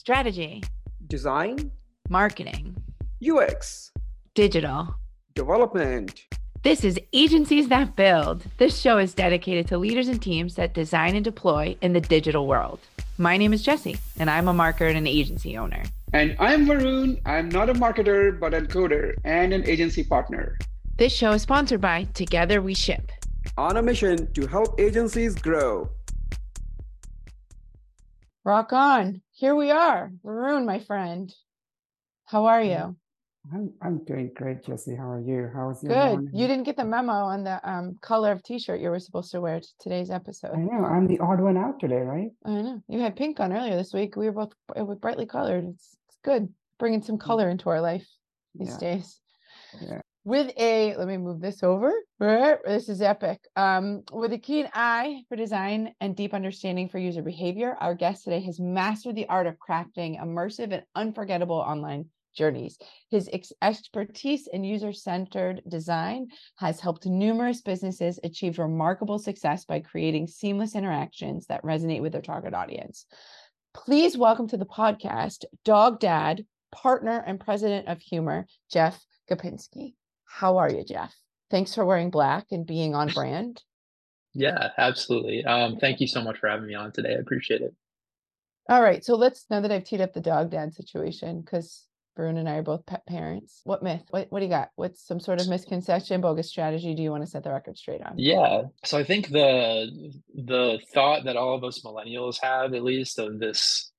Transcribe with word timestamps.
strategy, 0.00 0.62
design, 1.08 1.70
marketing, 2.08 2.74
UX, 3.22 3.92
digital, 4.34 4.94
development. 5.34 6.24
This 6.62 6.84
is 6.84 6.98
Agencies 7.12 7.68
That 7.68 7.96
Build. 7.96 8.46
This 8.56 8.80
show 8.80 8.96
is 8.96 9.12
dedicated 9.12 9.68
to 9.68 9.76
leaders 9.76 10.08
and 10.08 10.20
teams 10.22 10.54
that 10.54 10.72
design 10.72 11.16
and 11.16 11.22
deploy 11.22 11.76
in 11.82 11.92
the 11.92 12.00
digital 12.00 12.46
world. 12.46 12.80
My 13.18 13.36
name 13.36 13.52
is 13.52 13.62
Jesse, 13.62 13.98
and 14.18 14.30
I'm 14.30 14.48
a 14.48 14.54
marketer 14.54 14.88
and 14.88 14.96
an 14.96 15.06
agency 15.06 15.58
owner. 15.58 15.82
And 16.14 16.34
I'm 16.38 16.64
Varun. 16.64 17.20
I'm 17.26 17.50
not 17.50 17.68
a 17.68 17.74
marketer, 17.74 18.40
but 18.40 18.54
a 18.54 18.62
coder 18.62 19.16
and 19.24 19.52
an 19.52 19.68
agency 19.68 20.02
partner. 20.02 20.56
This 20.96 21.12
show 21.12 21.32
is 21.32 21.42
sponsored 21.42 21.82
by 21.82 22.04
Together 22.14 22.62
We 22.62 22.72
Ship. 22.72 23.12
On 23.58 23.76
a 23.76 23.82
mission 23.82 24.32
to 24.32 24.46
help 24.46 24.80
agencies 24.80 25.34
grow. 25.34 25.90
Rock 28.46 28.72
on. 28.72 29.20
Here 29.40 29.54
we 29.54 29.70
are. 29.70 30.12
Varun, 30.22 30.66
my 30.66 30.80
friend. 30.80 31.34
How 32.26 32.44
are 32.44 32.62
you? 32.62 32.94
I'm 33.50 33.72
I'm 33.80 34.04
doing 34.04 34.32
great, 34.36 34.62
Jesse. 34.62 34.94
How 34.94 35.08
are 35.12 35.20
you? 35.20 35.48
How 35.54 35.68
was 35.68 35.82
your 35.82 35.94
Good. 35.94 36.10
morning? 36.10 36.30
You 36.34 36.46
didn't 36.46 36.64
get 36.64 36.76
the 36.76 36.84
memo 36.84 37.14
on 37.14 37.44
the 37.44 37.58
um, 37.66 37.96
color 38.02 38.32
of 38.32 38.42
t-shirt 38.42 38.82
you 38.82 38.90
were 38.90 38.98
supposed 38.98 39.32
to 39.32 39.40
wear 39.40 39.58
to 39.58 39.68
today's 39.80 40.10
episode. 40.10 40.52
I 40.52 40.58
know. 40.58 40.84
I'm 40.84 41.06
the 41.06 41.18
odd 41.20 41.40
one 41.40 41.56
out 41.56 41.80
today, 41.80 42.02
right? 42.02 42.28
I 42.44 42.50
know. 42.50 42.82
You 42.86 43.00
had 43.00 43.16
pink 43.16 43.40
on 43.40 43.54
earlier 43.54 43.76
this 43.76 43.94
week. 43.94 44.14
We 44.14 44.26
were 44.26 44.32
both 44.32 44.52
it 44.76 44.86
was 44.86 44.98
brightly 44.98 45.24
colored. 45.24 45.64
It's, 45.64 45.96
it's 46.10 46.18
good. 46.22 46.52
Bringing 46.78 47.00
some 47.00 47.16
color 47.16 47.48
into 47.48 47.70
our 47.70 47.80
life 47.80 48.06
these 48.54 48.68
Yeah. 48.72 48.78
days. 48.78 49.20
Yeah. 49.80 50.00
With 50.24 50.52
a, 50.58 50.94
let 50.96 51.08
me 51.08 51.16
move 51.16 51.40
this 51.40 51.62
over. 51.62 51.94
This 52.18 52.90
is 52.90 53.00
epic. 53.00 53.40
Um, 53.56 54.02
with 54.12 54.34
a 54.34 54.38
keen 54.38 54.68
eye 54.74 55.22
for 55.30 55.36
design 55.36 55.94
and 55.98 56.14
deep 56.14 56.34
understanding 56.34 56.90
for 56.90 56.98
user 56.98 57.22
behavior, 57.22 57.74
our 57.80 57.94
guest 57.94 58.24
today 58.24 58.40
has 58.40 58.60
mastered 58.60 59.16
the 59.16 59.28
art 59.30 59.46
of 59.46 59.56
crafting 59.58 60.20
immersive 60.22 60.74
and 60.74 60.82
unforgettable 60.94 61.56
online 61.56 62.10
journeys. 62.36 62.78
His 63.10 63.30
ex- 63.32 63.54
expertise 63.62 64.46
in 64.46 64.62
user 64.62 64.92
centered 64.92 65.62
design 65.66 66.26
has 66.58 66.80
helped 66.80 67.06
numerous 67.06 67.62
businesses 67.62 68.20
achieve 68.22 68.58
remarkable 68.58 69.18
success 69.18 69.64
by 69.64 69.80
creating 69.80 70.26
seamless 70.26 70.74
interactions 70.74 71.46
that 71.46 71.64
resonate 71.64 72.02
with 72.02 72.12
their 72.12 72.20
target 72.20 72.52
audience. 72.52 73.06
Please 73.72 74.18
welcome 74.18 74.48
to 74.48 74.58
the 74.58 74.66
podcast, 74.66 75.46
Dog 75.64 75.98
Dad, 75.98 76.44
partner 76.72 77.24
and 77.26 77.40
president 77.40 77.88
of 77.88 78.00
Huemor, 78.00 78.44
Jeff 78.70 79.02
Gapinski. 79.30 79.94
How 80.30 80.58
are 80.58 80.70
you, 80.70 80.84
Jeff? 80.84 81.14
Thanks 81.50 81.74
for 81.74 81.84
wearing 81.84 82.10
black 82.10 82.46
and 82.52 82.64
being 82.64 82.94
on 82.94 83.08
brand. 83.08 83.62
Yeah, 84.32 84.70
absolutely. 84.78 85.44
Um, 85.44 85.76
thank 85.76 86.00
you 86.00 86.06
so 86.06 86.22
much 86.22 86.38
for 86.38 86.48
having 86.48 86.66
me 86.66 86.74
on 86.74 86.92
today. 86.92 87.14
I 87.16 87.20
appreciate 87.20 87.62
it. 87.62 87.74
All 88.68 88.80
right, 88.80 89.04
so 89.04 89.16
let's 89.16 89.46
now 89.50 89.60
that 89.60 89.72
I've 89.72 89.84
teed 89.84 90.00
up 90.00 90.12
the 90.12 90.20
dog 90.20 90.50
dad 90.50 90.72
situation, 90.72 91.40
because 91.40 91.84
Varun 92.16 92.38
and 92.38 92.48
I 92.48 92.54
are 92.54 92.62
both 92.62 92.86
pet 92.86 93.04
parents. 93.06 93.60
What 93.64 93.82
myth? 93.82 94.02
What 94.10 94.28
what 94.30 94.38
do 94.38 94.44
you 94.44 94.50
got? 94.50 94.70
What's 94.76 95.04
some 95.04 95.18
sort 95.18 95.40
of 95.40 95.48
misconception, 95.48 96.20
bogus 96.20 96.48
strategy? 96.48 96.94
Do 96.94 97.02
you 97.02 97.10
want 97.10 97.24
to 97.24 97.30
set 97.30 97.42
the 97.42 97.50
record 97.50 97.76
straight 97.76 98.02
on? 98.02 98.14
Yeah. 98.16 98.62
So 98.84 98.98
I 98.98 99.04
think 99.04 99.30
the 99.30 100.12
the 100.32 100.78
thought 100.94 101.24
that 101.24 101.36
all 101.36 101.56
of 101.56 101.64
us 101.64 101.82
millennials 101.84 102.36
have, 102.40 102.72
at 102.74 102.84
least, 102.84 103.18
of 103.18 103.40
this 103.40 103.90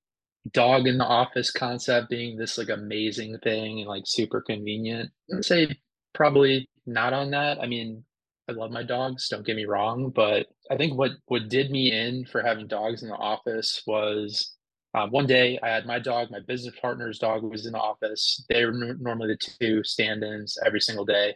dog 0.50 0.86
in 0.86 0.98
the 0.98 1.04
office 1.04 1.50
concept 1.50 2.08
being 2.08 2.36
this 2.36 2.56
like 2.56 2.70
amazing 2.70 3.38
thing 3.44 3.80
and 3.80 3.88
like 3.88 4.04
super 4.06 4.40
convenient. 4.40 5.10
I'd 5.34 5.44
say 5.44 5.76
probably 6.14 6.68
not 6.86 7.12
on 7.12 7.30
that. 7.30 7.58
I 7.60 7.66
mean, 7.66 8.04
I 8.48 8.52
love 8.52 8.70
my 8.70 8.82
dogs, 8.82 9.28
don't 9.28 9.46
get 9.46 9.56
me 9.56 9.64
wrong, 9.64 10.10
but 10.10 10.46
I 10.70 10.76
think 10.76 10.98
what 10.98 11.12
what 11.26 11.48
did 11.48 11.70
me 11.70 11.92
in 11.92 12.24
for 12.26 12.42
having 12.42 12.66
dogs 12.66 13.02
in 13.02 13.08
the 13.08 13.16
office 13.16 13.82
was 13.86 14.56
um, 14.94 15.10
one 15.10 15.26
day 15.26 15.58
I 15.62 15.68
had 15.68 15.86
my 15.86 15.98
dog, 15.98 16.30
my 16.30 16.40
business 16.40 16.74
partner's 16.80 17.18
dog 17.18 17.42
was 17.42 17.66
in 17.66 17.72
the 17.72 17.78
office. 17.78 18.44
They 18.48 18.64
were 18.64 18.72
n- 18.72 18.98
normally 19.00 19.28
the 19.28 19.38
two 19.58 19.82
stand-ins 19.84 20.58
every 20.66 20.80
single 20.80 21.04
day. 21.04 21.34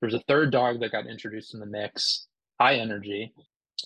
There 0.00 0.06
was 0.08 0.14
a 0.14 0.24
third 0.26 0.50
dog 0.50 0.80
that 0.80 0.92
got 0.92 1.06
introduced 1.06 1.54
in 1.54 1.60
the 1.60 1.66
mix, 1.66 2.26
high 2.60 2.76
energy. 2.76 3.32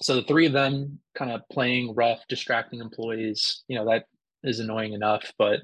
So 0.03 0.15
the 0.17 0.23
three 0.23 0.47
of 0.47 0.53
them 0.53 1.01
kind 1.15 1.31
of 1.33 1.43
playing 1.53 1.95
rough, 1.95 2.21
distracting 2.29 2.81
employees, 2.81 3.63
you 3.69 3.77
know, 3.77 3.85
that 3.87 4.07
is 4.43 4.61
annoying 4.61 4.95
enough. 4.95 5.31
But 5.39 5.61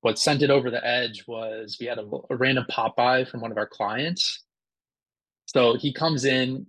what 0.00 0.18
sent 0.18 0.42
it 0.42 0.50
over 0.50 0.70
the 0.70 0.84
edge 0.86 1.24
was 1.26 1.76
we 1.80 1.86
had 1.86 1.98
a, 1.98 2.08
a 2.30 2.36
random 2.36 2.66
pop 2.68 2.96
by 2.96 3.24
from 3.24 3.40
one 3.40 3.50
of 3.50 3.58
our 3.58 3.66
clients. 3.66 4.44
So 5.46 5.76
he 5.76 5.92
comes 5.92 6.24
in, 6.24 6.66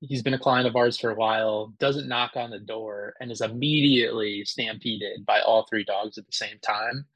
he's 0.00 0.22
been 0.22 0.34
a 0.34 0.38
client 0.38 0.66
of 0.66 0.76
ours 0.76 0.98
for 0.98 1.10
a 1.10 1.14
while, 1.14 1.72
doesn't 1.78 2.08
knock 2.08 2.32
on 2.36 2.50
the 2.50 2.58
door, 2.58 3.14
and 3.20 3.30
is 3.30 3.40
immediately 3.40 4.44
stampeded 4.44 5.24
by 5.24 5.40
all 5.40 5.66
three 5.68 5.84
dogs 5.84 6.18
at 6.18 6.26
the 6.26 6.32
same 6.32 6.58
time. 6.60 7.06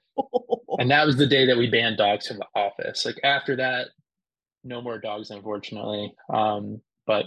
And 0.79 0.91
that 0.91 1.07
was 1.07 1.17
the 1.17 1.27
day 1.27 1.47
that 1.47 1.59
we 1.59 1.69
banned 1.69 1.99
dogs 1.99 2.27
from 2.27 2.39
the 2.39 2.47
office. 2.55 3.05
Like 3.05 3.21
after 3.25 3.57
that, 3.57 3.89
no 4.65 4.81
more 4.81 4.99
dogs, 4.99 5.31
unfortunately. 5.31 6.15
Um, 6.33 6.81
but 7.07 7.27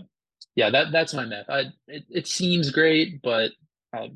yeah, 0.55 0.69
that 0.69 0.91
that's 0.91 1.13
my 1.13 1.25
myth. 1.25 1.45
I, 1.49 1.65
it, 1.87 2.03
it 2.09 2.27
seems 2.27 2.71
great, 2.71 3.21
but 3.21 3.51
uh, 3.95 4.07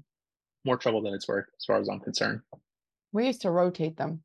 more 0.66 0.78
trouble 0.78 1.02
than 1.02 1.14
it's 1.14 1.28
worth, 1.28 1.46
as 1.58 1.66
far 1.66 1.80
as 1.80 1.90
I'm 1.90 2.00
concerned. 2.00 2.42
We 3.12 3.26
used 3.26 3.42
to 3.42 3.52
rotate 3.52 3.98
them 3.98 4.22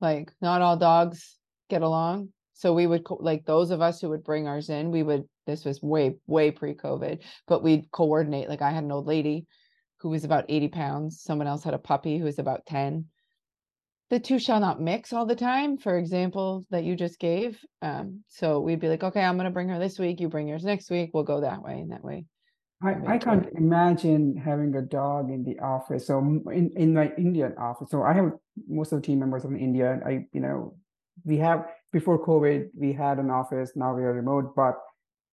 like 0.00 0.30
not 0.40 0.62
all 0.62 0.76
dogs 0.76 1.36
get 1.68 1.82
along 1.82 2.28
so 2.54 2.74
we 2.74 2.86
would 2.86 3.04
co- 3.04 3.18
like 3.20 3.44
those 3.44 3.70
of 3.70 3.80
us 3.80 4.00
who 4.00 4.08
would 4.10 4.24
bring 4.24 4.46
ours 4.46 4.68
in 4.70 4.90
we 4.90 5.02
would 5.02 5.24
this 5.46 5.64
was 5.64 5.82
way 5.82 6.16
way 6.26 6.50
pre-covid 6.50 7.20
but 7.46 7.62
we'd 7.62 7.90
coordinate 7.90 8.48
like 8.48 8.62
i 8.62 8.70
had 8.70 8.84
an 8.84 8.92
old 8.92 9.06
lady 9.06 9.46
who 9.98 10.08
was 10.08 10.24
about 10.24 10.46
80 10.48 10.68
pounds 10.68 11.22
someone 11.22 11.46
else 11.46 11.64
had 11.64 11.74
a 11.74 11.78
puppy 11.78 12.18
who 12.18 12.24
was 12.24 12.38
about 12.38 12.66
10 12.66 13.06
the 14.10 14.20
two 14.20 14.38
shall 14.38 14.60
not 14.60 14.80
mix 14.80 15.12
all 15.12 15.26
the 15.26 15.36
time 15.36 15.76
for 15.78 15.96
example 15.96 16.64
that 16.70 16.84
you 16.84 16.96
just 16.96 17.18
gave 17.18 17.58
um 17.82 18.22
so 18.28 18.60
we'd 18.60 18.80
be 18.80 18.88
like 18.88 19.04
okay 19.04 19.22
i'm 19.22 19.36
going 19.36 19.44
to 19.44 19.50
bring 19.50 19.68
her 19.68 19.78
this 19.78 19.98
week 19.98 20.20
you 20.20 20.28
bring 20.28 20.48
yours 20.48 20.64
next 20.64 20.90
week 20.90 21.10
we'll 21.14 21.24
go 21.24 21.40
that 21.40 21.62
way 21.62 21.74
and 21.74 21.92
that 21.92 22.04
way 22.04 22.24
I, 22.82 23.14
I 23.14 23.18
can't 23.18 23.46
imagine 23.56 24.36
having 24.36 24.74
a 24.74 24.80
dog 24.80 25.30
in 25.30 25.44
the 25.44 25.58
office. 25.60 26.06
So 26.06 26.18
in, 26.18 26.72
in 26.76 26.94
my 26.94 27.12
Indian 27.18 27.54
office, 27.58 27.90
so 27.90 28.02
I 28.02 28.14
have 28.14 28.32
most 28.68 28.92
of 28.92 29.02
the 29.02 29.06
team 29.06 29.18
members 29.18 29.42
from 29.42 29.56
India. 29.56 30.00
I, 30.04 30.26
you 30.32 30.40
know, 30.40 30.76
we 31.24 31.36
have 31.38 31.66
before 31.92 32.24
COVID, 32.24 32.68
we 32.74 32.92
had 32.92 33.18
an 33.18 33.30
office. 33.30 33.72
Now 33.76 33.94
we 33.94 34.02
are 34.02 34.14
remote, 34.14 34.54
but 34.56 34.78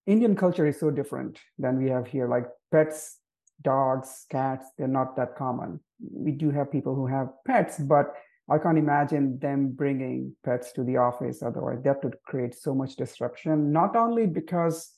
Indian 0.08 0.36
culture 0.36 0.68
is 0.68 0.80
so 0.80 0.92
different 0.92 1.40
than 1.58 1.78
we 1.82 1.90
have 1.90 2.06
here. 2.08 2.28
Like 2.28 2.48
pets, 2.72 3.20
dogs, 3.62 4.26
cats, 4.30 4.66
they're 4.78 4.88
not 4.88 5.16
that 5.16 5.38
common. 5.38 5.80
We 6.12 6.32
do 6.32 6.50
have 6.52 6.72
people 6.72 6.96
who 6.96 7.08
have 7.08 7.30
pets, 7.46 7.78
but 7.80 8.14
I 8.50 8.58
can't 8.58 8.78
imagine 8.78 9.40
them 9.40 9.72
bringing 9.72 10.36
pets 10.44 10.74
to 10.74 10.84
the 10.84 10.98
office. 10.98 11.44
Otherwise, 11.44 11.82
that 11.84 12.04
would 12.04 12.18
create 12.26 12.56
so 12.56 12.76
much 12.76 12.96
disruption. 12.96 13.72
Not 13.72 13.96
only 13.96 14.26
because, 14.26 14.94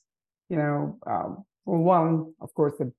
you 0.49 0.57
know, 0.57 0.97
um, 1.05 1.45
one, 1.77 2.33
of 2.41 2.53
course, 2.53 2.73
the, 2.79 2.91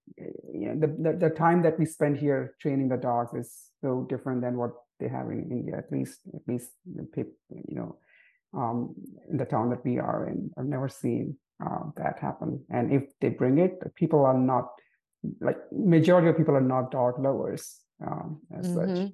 you 0.53 0.69
know, 0.69 0.77
the, 0.81 0.87
the 1.13 1.29
the 1.29 1.35
time 1.35 1.63
that 1.63 1.79
we 1.79 1.85
spend 1.87 2.17
here 2.17 2.55
training 2.61 2.89
the 2.89 2.97
dogs 2.97 3.35
is 3.35 3.51
so 3.81 4.07
different 4.09 4.41
than 4.43 4.57
what 4.57 4.73
they 4.99 5.09
have 5.09 5.31
in 5.31 5.51
India. 5.51 5.77
At 5.77 5.91
least, 5.91 6.21
at 6.35 6.43
least 6.47 6.71
you 6.87 7.77
know, 7.79 7.97
um, 8.55 8.95
in 9.31 9.37
the 9.37 9.45
town 9.45 9.71
that 9.71 9.85
we 9.85 9.99
are 9.99 10.29
in, 10.29 10.51
I've 10.59 10.67
never 10.67 10.89
seen 10.89 11.37
uh, 11.65 11.85
that 11.97 12.19
happen. 12.19 12.65
And 12.71 12.93
if 12.93 13.05
they 13.21 13.31
bring 13.31 13.59
it, 13.59 13.79
people 13.95 14.25
are 14.25 14.39
not 14.39 14.69
like 15.41 15.59
majority 15.73 16.29
of 16.29 16.37
people 16.37 16.57
are 16.57 16.61
not 16.61 16.91
dog 16.91 17.19
lovers 17.19 17.81
um, 18.07 18.41
as 18.57 18.67
such. 18.73 18.89
Mhm. 18.89 19.13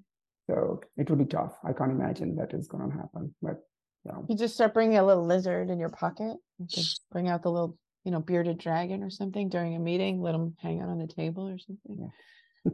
So 0.49 0.81
it 0.97 1.11
would 1.11 1.19
be 1.19 1.25
tough. 1.25 1.55
I 1.65 1.73
can't 1.73 1.91
imagine 1.91 2.37
that 2.37 2.55
is 2.55 2.69
going 2.69 2.89
to 2.91 2.97
happen. 2.97 3.35
But 3.43 3.59
yeah, 4.05 4.19
You 4.29 4.37
just 4.37 4.55
start 4.55 4.73
bringing 4.75 4.99
a 4.99 5.05
little 5.05 5.27
lizard 5.27 5.71
in 5.71 5.79
your 5.81 5.89
pocket. 5.89 6.37
You 6.59 6.83
bring 7.11 7.29
out 7.29 7.43
the 7.43 7.51
little, 7.51 7.77
you 8.07 8.13
know, 8.13 8.21
bearded 8.21 8.57
dragon 8.59 9.03
or 9.03 9.11
something 9.11 9.49
during 9.49 9.75
a 9.75 9.81
meeting. 9.81 10.23
Let 10.23 10.31
them 10.31 10.55
hang 10.63 10.81
out 10.81 10.89
on 10.89 10.99
the 10.99 11.09
table 11.09 11.49
or 11.49 11.59
something. 11.59 12.13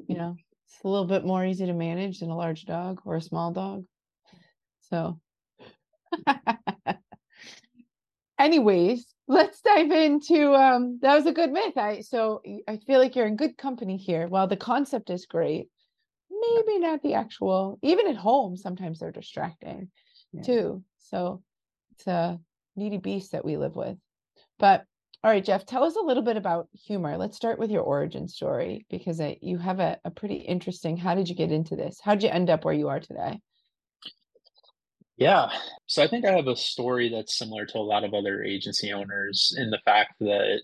You 0.07 0.17
know, 0.19 0.37
it's 0.67 0.85
a 0.85 0.89
little 0.89 1.07
bit 1.07 1.25
more 1.25 1.43
easy 1.43 1.65
to 1.65 1.73
manage 1.73 2.21
than 2.21 2.29
a 2.29 2.37
large 2.37 2.67
dog 2.67 3.01
or 3.07 3.17
a 3.17 3.23
small 3.23 3.51
dog. 3.51 3.87
So, 4.91 5.19
anyways, 8.39 9.07
let's 9.27 9.63
dive 9.63 9.91
into. 9.91 10.53
Um, 10.55 10.99
that 11.01 11.15
was 11.15 11.25
a 11.25 11.33
good 11.33 11.51
myth. 11.51 11.79
I 11.79 12.03
so 12.03 12.43
I 12.69 12.77
feel 12.77 13.01
like 13.01 13.17
you're 13.17 13.27
in 13.27 13.37
good 13.37 13.57
company 13.57 13.97
here. 13.97 14.29
While 14.29 14.49
the 14.49 14.57
concept 14.59 15.09
is 15.09 15.25
great, 15.25 15.69
maybe 16.31 16.79
not 16.79 17.03
the 17.03 17.15
actual. 17.15 17.79
Even 17.83 18.07
at 18.07 18.17
home, 18.17 18.59
sometimes 18.59 18.99
they're 18.99 19.13
distracting 19.13 19.91
Yeah. 20.35 20.43
too. 20.43 20.85
So 20.99 21.43
it's 21.93 22.07
a 22.07 22.39
needy 22.77 22.99
beast 22.99 23.33
that 23.33 23.47
we 23.47 23.57
live 23.57 23.77
with. 23.77 23.97
But 24.59 24.85
all 25.25 25.31
right, 25.31 25.45
Jeff, 25.45 25.65
tell 25.65 25.85
us 25.85 25.95
a 25.97 26.01
little 26.01 26.23
bit 26.23 26.37
about 26.37 26.69
Huemor. 26.89 27.17
Let's 27.17 27.37
start 27.37 27.59
with 27.59 27.71
your 27.71 27.83
origin 27.83 28.27
story 28.27 28.87
because 28.91 29.21
I, 29.21 29.37
you 29.41 29.59
have 29.59 29.79
a, 29.79 29.99
a 30.05 30.11
pretty 30.11 30.37
interesting. 30.37 30.97
How 30.97 31.15
did 31.15 31.29
you 31.29 31.37
get 31.37 31.53
into 31.53 31.77
this? 31.77 32.01
How 32.03 32.15
did 32.15 32.25
you 32.25 32.31
end 32.31 32.51
up 32.51 32.65
where 32.65 32.75
you 32.75 32.89
are 32.89 32.99
today? 32.99 33.41
Yeah. 35.17 35.51
So 35.87 36.03
I 36.03 36.09
think 36.09 36.25
I 36.25 36.33
have 36.33 36.49
a 36.49 36.57
story 36.57 37.09
that's 37.09 37.39
similar 37.39 37.67
to 37.67 37.79
a 37.79 37.81
lot 37.81 38.03
of 38.03 38.15
other 38.15 38.43
agency 38.43 38.93
owners 38.93 39.55
in 39.57 39.71
the 39.71 39.81
fact 39.85 40.15
that 40.19 40.63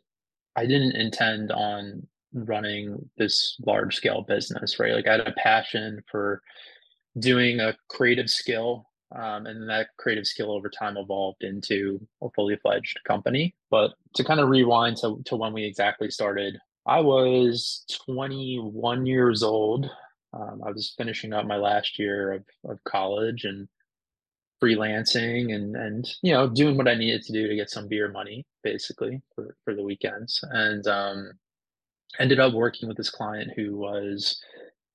I 0.56 0.66
didn't 0.66 0.96
intend 0.96 1.52
on 1.52 2.08
running 2.32 3.08
this 3.16 3.56
large 3.64 3.94
scale 3.94 4.22
business, 4.26 4.80
right? 4.80 4.94
Like 4.94 5.06
I 5.06 5.12
had 5.12 5.28
a 5.28 5.32
passion 5.32 6.02
for 6.10 6.42
doing 7.16 7.60
a 7.60 7.76
creative 7.88 8.28
skill. 8.28 8.87
Um, 9.14 9.46
and 9.46 9.68
that 9.70 9.88
creative 9.96 10.26
skill 10.26 10.52
over 10.52 10.68
time 10.68 10.98
evolved 10.98 11.42
into 11.42 11.98
a 12.22 12.28
fully 12.34 12.56
fledged 12.56 13.00
company. 13.06 13.54
But 13.70 13.92
to 14.16 14.24
kind 14.24 14.40
of 14.40 14.50
rewind 14.50 14.98
to, 14.98 15.22
to 15.26 15.36
when 15.36 15.54
we 15.54 15.64
exactly 15.64 16.10
started, 16.10 16.58
I 16.86 17.00
was 17.00 17.84
21 18.06 19.06
years 19.06 19.42
old. 19.42 19.90
Um, 20.34 20.62
I 20.66 20.70
was 20.70 20.94
finishing 20.98 21.32
up 21.32 21.46
my 21.46 21.56
last 21.56 21.98
year 21.98 22.32
of, 22.32 22.44
of 22.68 22.84
college 22.84 23.44
and 23.44 23.68
freelancing 24.62 25.54
and 25.54 25.76
and 25.76 26.08
you 26.22 26.32
know 26.32 26.48
doing 26.48 26.76
what 26.76 26.88
I 26.88 26.94
needed 26.94 27.22
to 27.22 27.32
do 27.32 27.46
to 27.46 27.54
get 27.54 27.70
some 27.70 27.88
beer 27.88 28.10
money 28.10 28.44
basically 28.64 29.22
for 29.34 29.56
for 29.64 29.74
the 29.74 29.82
weekends 29.82 30.42
and 30.50 30.86
um 30.88 31.30
ended 32.18 32.40
up 32.40 32.52
working 32.52 32.88
with 32.88 32.96
this 32.96 33.10
client 33.10 33.52
who 33.54 33.76
was 33.76 34.40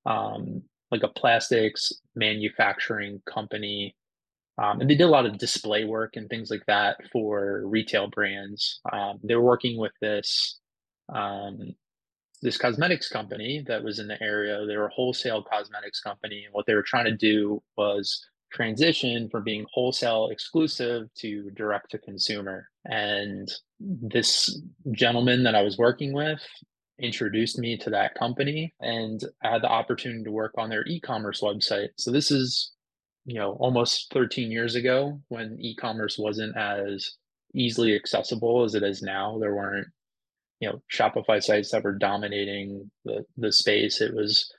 um 0.06 0.62
like 0.92 1.04
a 1.04 1.08
plastics 1.08 1.94
manufacturing 2.16 3.22
company 3.26 3.96
um, 4.58 4.82
and 4.82 4.90
they 4.90 4.96
did 4.96 5.06
a 5.06 5.08
lot 5.08 5.26
of 5.26 5.38
display 5.38 5.84
work 5.84 6.16
and 6.16 6.30
things 6.30 6.50
like 6.50 6.66
that 6.68 6.98
for 7.12 7.64
retail 7.66 8.08
brands 8.08 8.80
um, 8.92 9.20
they 9.24 9.36
were 9.36 9.42
working 9.42 9.78
with 9.78 9.94
this 10.02 10.60
um, 11.14 11.76
this 12.42 12.58
cosmetics 12.58 13.10
company 13.10 13.64
that 13.68 13.84
was 13.84 14.00
in 14.00 14.08
the 14.08 14.22
area 14.22 14.66
they 14.66 14.78
were 14.78 14.88
a 14.88 14.94
wholesale 14.94 15.44
cosmetics 15.44 16.00
company 16.00 16.44
and 16.46 16.54
what 16.54 16.66
they 16.66 16.74
were 16.74 16.84
trying 16.84 17.06
to 17.06 17.16
do 17.16 17.62
was 17.78 18.26
transition 18.54 19.30
from 19.30 19.44
being 19.44 19.66
wholesale 19.74 20.30
exclusive 20.30 21.10
to 21.16 21.50
direct 21.52 21.92
to 21.92 21.98
consumer. 21.98 22.70
And 22.86 23.52
this 23.80 24.62
gentleman 24.92 25.44
that 25.44 25.56
I 25.56 25.64
was 25.64 25.78
working 25.78 26.14
with 26.14 26.40
introduced 27.00 27.58
me 27.58 27.76
to 27.78 27.90
that 27.90 28.14
company 28.16 28.72
and 28.80 29.22
I 29.44 29.54
had 29.54 29.64
the 29.64 29.70
opportunity 29.70 30.24
to 30.24 30.32
work 30.32 30.54
on 30.58 30.70
their 30.70 30.86
e-commerce 30.86 31.42
website. 31.42 31.90
So 31.98 32.12
this 32.12 32.30
is, 32.30 32.72
you 33.26 33.36
know, 33.36 33.54
almost 33.60 34.12
13 34.14 34.52
years 34.52 34.76
ago 34.76 35.20
when 35.30 35.58
e-commerce 35.60 36.18
wasn't 36.18 36.56
as 36.58 37.18
easily 37.54 37.96
accessible 37.96 38.64
as 38.64 38.76
it 38.76 38.84
is 38.84 39.02
now. 39.02 39.38
There 39.40 39.56
weren't, 39.56 39.88
you 40.60 40.70
know, 40.70 40.82
Shopify 40.92 41.42
sites 41.42 41.72
that 41.72 41.84
were 41.84 41.98
dominating 41.98 42.90
the 43.06 43.26
the 43.38 43.52
space. 43.52 44.02
It 44.02 44.14
was 44.14 44.52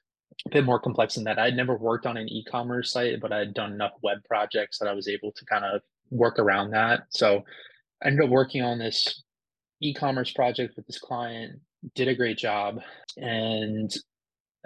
a 0.46 0.50
bit 0.50 0.64
more 0.64 0.81
complex 0.81 1.14
than 1.14 1.25
that. 1.25 1.38
I'd 1.38 1.56
never 1.56 1.76
worked 1.76 2.06
on 2.06 2.16
an 2.16 2.28
e-commerce 2.28 2.93
site, 2.93 3.20
but 3.20 3.32
I'd 3.32 3.55
done 3.55 3.72
enough 3.72 3.93
web 4.02 4.19
projects 4.28 4.78
that 4.78 4.88
I 4.88 4.93
was 4.93 5.08
able 5.08 5.32
to 5.32 5.44
kind 5.44 5.64
of 5.64 5.82
work 6.10 6.38
around 6.38 6.70
that. 6.70 7.05
So 7.10 7.44
I 8.02 8.08
ended 8.08 8.25
up 8.25 8.31
working 8.31 8.62
on 8.62 8.78
this 8.78 9.22
e-commerce 9.81 10.32
project 10.32 10.75
with 10.76 10.87
this 10.87 10.99
client, 10.99 11.60
did 11.94 12.08
a 12.08 12.14
great 12.14 12.38
job. 12.38 12.81
And 13.17 13.93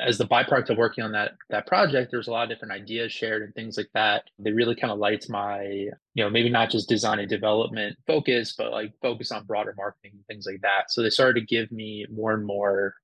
as 0.01 0.19
the 0.19 0.27
byproduct 0.27 0.71
of 0.71 0.79
working 0.79 1.05
on 1.05 1.13
that 1.13 1.33
that 1.51 1.67
project, 1.67 2.11
there's 2.11 2.29
a 2.29 2.31
lot 2.31 2.45
of 2.45 2.49
different 2.49 2.73
ideas 2.73 3.13
shared 3.13 3.43
and 3.43 3.55
things 3.55 3.77
like 3.77 3.91
that. 3.95 4.25
They 4.39 4.53
really 4.53 4.75
kind 4.75 4.93
of 4.93 4.99
liked 4.99 5.29
my, 5.29 5.63
you 5.63 5.93
know, 6.25 6.31
maybe 6.31 6.51
not 6.51 6.71
just 6.71 6.89
design 6.89 7.19
and 7.19 7.29
development 7.29 7.97
focus, 8.07 8.55
but 8.57 8.71
like 8.71 8.93
focus 9.03 9.33
on 9.33 9.45
broader 9.45 9.75
marketing 9.77 10.13
and 10.15 10.27
things 10.27 10.47
like 10.47 10.61
that. 10.63 10.91
So 10.91 11.03
they 11.03 11.11
started 11.11 11.41
to 11.41 11.47
give 11.47 11.73
me 11.73 12.07
more 12.11 12.33
and 12.33 12.45
more 12.45 12.95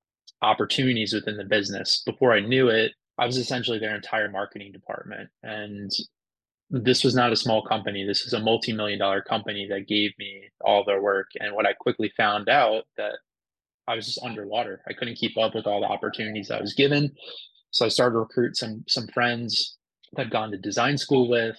opportunities 0.43 1.13
within 1.13 1.37
the 1.37 1.45
business. 1.45 2.03
Before 2.07 2.33
I 2.33 2.41
knew 2.41 2.69
it, 2.69 2.93
I 3.19 3.27
was 3.27 3.37
essentially 3.37 3.79
their 3.79 3.95
entire 3.95 4.31
marketing 4.31 4.73
department. 4.73 5.31
And 5.43 5.91
this 6.71 7.05
was 7.05 7.15
not 7.15 7.33
a 7.33 7.37
small 7.37 7.65
company. 7.65 8.05
This 8.05 8.23
is 8.27 8.33
a 8.33 8.41
multi-million 8.41 8.99
dollar 8.99 9.23
company 9.23 9.67
that 9.71 9.89
gave 9.89 10.13
me 10.19 10.51
all 10.61 10.85
their 10.85 11.03
work. 11.03 11.29
And 11.39 11.55
what 11.55 11.67
I 11.67 11.73
quickly 11.73 12.13
found 12.17 12.49
out 12.49 12.85
that 12.97 13.15
I 13.87 13.95
was 13.95 14.07
just 14.07 14.25
underwater. 14.25 14.83
I 14.89 14.93
couldn't 14.93 15.17
keep 15.17 15.37
up 15.37 15.55
with 15.55 15.67
all 15.67 15.81
the 15.81 15.87
opportunities 15.87 16.51
I 16.51 16.61
was 16.61 16.75
given. 16.75 17.13
So 17.71 17.85
I 17.85 17.89
started 17.89 18.15
to 18.15 18.21
recruit 18.21 18.57
some 18.57 18.85
some 18.89 19.07
friends 19.09 19.77
that 20.13 20.27
I'd 20.27 20.31
gone 20.31 20.51
to 20.53 20.59
design 20.59 20.97
school 20.97 21.29
with 21.29 21.57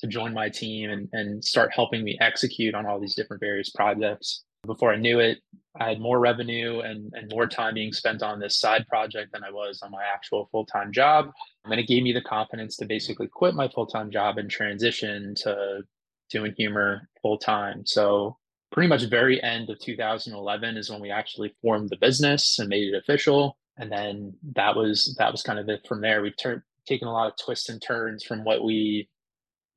to 0.00 0.06
join 0.06 0.34
my 0.34 0.48
team 0.48 0.90
and, 0.90 1.08
and 1.12 1.44
start 1.44 1.72
helping 1.74 2.04
me 2.04 2.18
execute 2.20 2.74
on 2.74 2.86
all 2.86 3.00
these 3.00 3.14
different 3.14 3.40
various 3.40 3.70
projects. 3.70 4.44
Before 4.66 4.92
I 4.92 4.96
knew 4.96 5.20
it, 5.20 5.38
I 5.78 5.88
had 5.88 6.00
more 6.00 6.18
revenue 6.18 6.80
and, 6.80 7.12
and 7.14 7.30
more 7.30 7.46
time 7.46 7.74
being 7.74 7.92
spent 7.92 8.22
on 8.22 8.40
this 8.40 8.58
side 8.58 8.86
project 8.88 9.32
than 9.32 9.44
I 9.44 9.50
was 9.50 9.80
on 9.82 9.90
my 9.90 10.02
actual 10.02 10.48
full 10.50 10.66
time 10.66 10.92
job. 10.92 11.30
And 11.64 11.80
it 11.80 11.86
gave 11.86 12.02
me 12.02 12.12
the 12.12 12.22
confidence 12.22 12.76
to 12.76 12.86
basically 12.86 13.28
quit 13.28 13.54
my 13.54 13.68
full 13.68 13.86
time 13.86 14.10
job 14.10 14.38
and 14.38 14.50
transition 14.50 15.34
to 15.38 15.82
doing 16.30 16.54
Huemor 16.58 17.00
full 17.22 17.38
time. 17.38 17.82
So, 17.84 18.36
pretty 18.74 18.88
much 18.88 19.04
very 19.04 19.40
end 19.40 19.70
of 19.70 19.78
2011 19.78 20.76
is 20.76 20.90
when 20.90 21.00
we 21.00 21.08
actually 21.08 21.54
formed 21.62 21.88
the 21.90 21.96
business 21.96 22.58
and 22.58 22.68
made 22.68 22.92
it 22.92 22.98
official. 22.98 23.56
And 23.78 23.90
then 23.90 24.34
that 24.56 24.74
was 24.74 25.14
that 25.18 25.30
was 25.30 25.44
kind 25.44 25.60
of 25.60 25.68
it 25.68 25.86
from 25.86 26.00
there. 26.00 26.22
We've 26.22 26.36
turned 26.36 26.62
taken 26.84 27.06
a 27.06 27.12
lot 27.12 27.28
of 27.28 27.38
twists 27.38 27.68
and 27.68 27.80
turns 27.80 28.24
from 28.24 28.44
what 28.44 28.64
we 28.64 29.08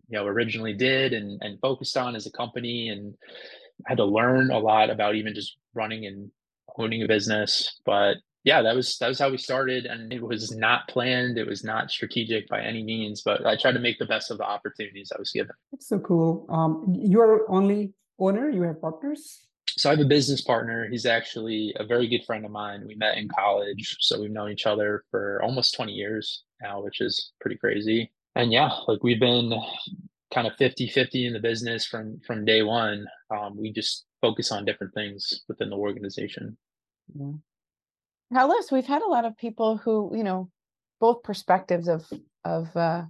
you 0.09 0.17
know 0.17 0.25
originally 0.25 0.73
did 0.73 1.13
and 1.13 1.39
and 1.43 1.59
focused 1.61 1.95
on 1.95 2.15
as 2.15 2.25
a 2.25 2.31
company 2.31 2.89
and 2.89 3.13
had 3.85 3.97
to 3.97 4.05
learn 4.05 4.49
a 4.49 4.57
lot 4.57 4.89
about 4.89 5.13
even 5.13 5.35
just 5.35 5.57
running 5.75 6.07
and 6.07 6.31
owning 6.77 7.03
a 7.03 7.07
business. 7.07 7.79
But 7.85 8.17
yeah, 8.43 8.63
that 8.63 8.75
was 8.75 8.97
that 8.97 9.09
was 9.09 9.19
how 9.19 9.29
we 9.29 9.37
started, 9.37 9.85
and 9.85 10.11
it 10.11 10.23
was 10.23 10.55
not 10.55 10.87
planned. 10.87 11.37
It 11.37 11.47
was 11.47 11.63
not 11.63 11.91
strategic 11.91 12.49
by 12.49 12.61
any 12.61 12.81
means, 12.81 13.21
but 13.21 13.45
I 13.45 13.57
tried 13.57 13.73
to 13.73 13.79
make 13.79 13.99
the 13.99 14.05
best 14.05 14.31
of 14.31 14.39
the 14.39 14.43
opportunities 14.43 15.11
I 15.15 15.19
was 15.19 15.31
given. 15.31 15.55
That's 15.71 15.87
so 15.87 15.99
cool. 15.99 16.47
Um, 16.49 16.95
you 16.97 17.21
are 17.21 17.49
only 17.51 17.93
owner. 18.19 18.49
You 18.49 18.63
have 18.63 18.81
partners. 18.81 19.47
So 19.69 19.89
I 19.89 19.93
have 19.93 20.03
a 20.03 20.05
business 20.05 20.41
partner. 20.41 20.87
He's 20.89 21.05
actually 21.05 21.73
a 21.79 21.85
very 21.85 22.07
good 22.07 22.25
friend 22.25 22.45
of 22.45 22.51
mine. 22.51 22.85
We 22.87 22.95
met 22.95 23.17
in 23.17 23.27
college, 23.27 23.97
so 23.99 24.19
we've 24.19 24.31
known 24.31 24.51
each 24.51 24.65
other 24.65 25.03
for 25.11 25.41
almost 25.43 25.75
20 25.75 25.91
years 25.91 26.43
now, 26.61 26.81
which 26.81 26.99
is 26.99 27.33
pretty 27.39 27.57
crazy. 27.57 28.11
And 28.35 28.51
yeah, 28.51 28.71
like 28.87 29.03
we've 29.03 29.19
been 29.19 29.53
kind 30.33 30.47
of 30.47 30.55
50 30.55 30.89
50 30.89 31.27
in 31.27 31.33
the 31.33 31.39
business 31.39 31.85
from 31.85 32.19
from 32.25 32.45
day 32.45 32.61
one 32.61 33.07
um, 33.31 33.57
we 33.57 33.71
just 33.71 34.05
focus 34.21 34.51
on 34.51 34.65
different 34.65 34.93
things 34.93 35.43
within 35.47 35.69
the 35.69 35.75
organization 35.75 36.57
yeah. 37.15 37.31
tell 38.33 38.51
us 38.51 38.71
we've 38.71 38.85
had 38.85 39.01
a 39.01 39.07
lot 39.07 39.25
of 39.25 39.37
people 39.37 39.77
who 39.77 40.11
you 40.15 40.23
know 40.23 40.49
both 40.99 41.23
perspectives 41.23 41.87
of 41.87 42.05
of 42.43 42.75
uh, 42.75 43.03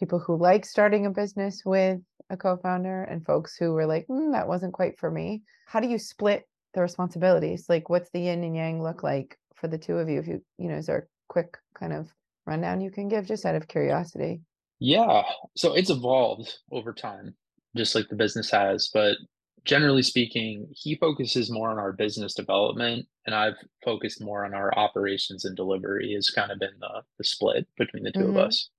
people 0.00 0.18
who 0.18 0.36
like 0.36 0.64
starting 0.64 1.06
a 1.06 1.10
business 1.10 1.62
with 1.64 2.00
a 2.30 2.36
co-founder 2.36 3.04
and 3.04 3.24
folks 3.24 3.56
who 3.56 3.72
were 3.72 3.86
like 3.86 4.06
mm, 4.08 4.32
that 4.32 4.48
wasn't 4.48 4.72
quite 4.72 4.98
for 4.98 5.10
me 5.10 5.42
how 5.66 5.78
do 5.78 5.88
you 5.88 5.98
split 5.98 6.48
the 6.74 6.80
responsibilities 6.80 7.66
like 7.68 7.88
what's 7.88 8.10
the 8.10 8.20
yin 8.20 8.42
and 8.42 8.56
yang 8.56 8.82
look 8.82 9.02
like 9.02 9.38
for 9.54 9.68
the 9.68 9.78
two 9.78 9.98
of 9.98 10.08
you 10.08 10.18
if 10.18 10.26
you 10.26 10.42
you 10.58 10.68
know 10.68 10.76
is 10.76 10.86
there 10.86 10.98
a 10.98 11.06
quick 11.28 11.56
kind 11.74 11.92
of 11.92 12.08
rundown 12.46 12.80
you 12.80 12.90
can 12.90 13.08
give 13.08 13.26
just 13.26 13.44
out 13.44 13.54
of 13.54 13.68
curiosity 13.68 14.40
yeah. 14.80 15.22
So 15.56 15.74
it's 15.74 15.90
evolved 15.90 16.58
over 16.72 16.92
time, 16.92 17.34
just 17.76 17.94
like 17.94 18.08
the 18.08 18.16
business 18.16 18.50
has. 18.50 18.90
But 18.92 19.18
generally 19.64 20.02
speaking, 20.02 20.66
he 20.72 20.96
focuses 20.96 21.50
more 21.50 21.70
on 21.70 21.78
our 21.78 21.92
business 21.92 22.34
development, 22.34 23.06
and 23.26 23.34
I've 23.34 23.56
focused 23.84 24.22
more 24.22 24.44
on 24.44 24.54
our 24.54 24.76
operations 24.76 25.44
and 25.44 25.54
delivery, 25.54 26.14
has 26.14 26.30
kind 26.30 26.50
of 26.50 26.58
been 26.58 26.78
the, 26.80 27.02
the 27.18 27.24
split 27.24 27.68
between 27.76 28.02
the 28.02 28.12
2 28.12 28.20
mm-hmm. 28.20 28.30
of 28.30 28.36
us. 28.38 28.70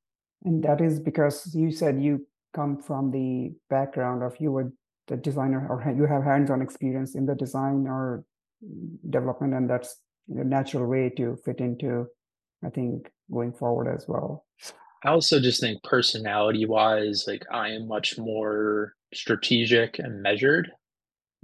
And 0.43 0.63
that 0.63 0.81
is 0.81 0.99
because 0.99 1.53
you 1.53 1.71
said 1.71 2.01
you 2.01 2.25
come 2.53 2.77
from 2.77 3.11
the 3.11 3.53
background 3.69 4.23
of 4.23 4.35
you 4.39 4.51
were 4.51 4.71
the 5.07 5.17
designer 5.17 5.67
or 5.69 5.93
you 5.95 6.05
have 6.05 6.23
hands-on 6.23 6.61
experience 6.61 7.15
in 7.15 7.25
the 7.25 7.35
design 7.35 7.87
or 7.87 8.23
development 9.09 9.53
and 9.53 9.69
that's 9.69 9.97
a 10.29 10.43
natural 10.43 10.85
way 10.85 11.09
to 11.09 11.35
fit 11.43 11.59
into 11.59 12.05
i 12.63 12.69
think 12.69 13.09
going 13.31 13.53
forward 13.53 13.93
as 13.93 14.05
well. 14.07 14.45
I 15.03 15.09
also 15.09 15.39
just 15.39 15.61
think 15.61 15.81
personality 15.83 16.65
wise, 16.65 17.25
like 17.27 17.43
I 17.51 17.69
am 17.69 17.87
much 17.87 18.19
more 18.19 18.93
strategic 19.13 19.97
and 19.97 20.21
measured, 20.21 20.69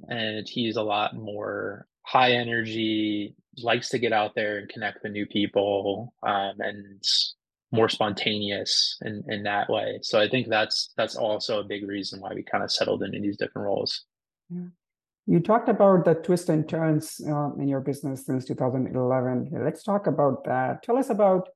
and 0.08 0.48
he's 0.48 0.76
a 0.76 0.84
lot 0.84 1.16
more 1.16 1.88
high 2.04 2.34
energy, 2.34 3.36
likes 3.58 3.90
to 3.90 4.00
get 4.00 4.14
out 4.14 4.36
there 4.36 4.60
and 4.60 4.70
connect 4.70 5.02
with 5.02 5.12
new 5.12 5.26
people, 5.26 6.14
um, 6.22 6.54
and 6.60 7.04
more 7.72 7.90
spontaneous 7.90 8.98
in, 9.02 9.24
in 9.28 9.44
that 9.44 9.70
way. 9.70 10.00
So 10.02 10.20
I 10.20 10.30
think 10.30 10.48
that's 10.48 10.94
that's 10.98 11.16
also 11.16 11.60
a 11.60 11.64
big 11.64 11.88
reason 11.88 12.22
why 12.22 12.32
we 12.34 12.44
kind 12.44 12.64
of 12.64 12.72
settled 12.72 13.04
into 13.04 13.20
these 13.20 13.38
different 13.38 13.66
roles. 13.66 14.06
You 15.26 15.42
talked 15.42 15.68
about 15.68 16.06
the 16.06 16.14
twists 16.14 16.48
and 16.48 16.68
turns 16.68 17.20
uh, 17.28 17.52
in 17.60 17.68
your 17.68 17.82
business 17.82 18.26
since 18.26 18.46
2011. 18.46 19.52
Let's 19.52 19.84
talk 19.84 20.08
about 20.08 20.46
that. 20.46 20.84
Tell 20.84 20.98
us 20.98 21.10
about, 21.10 21.50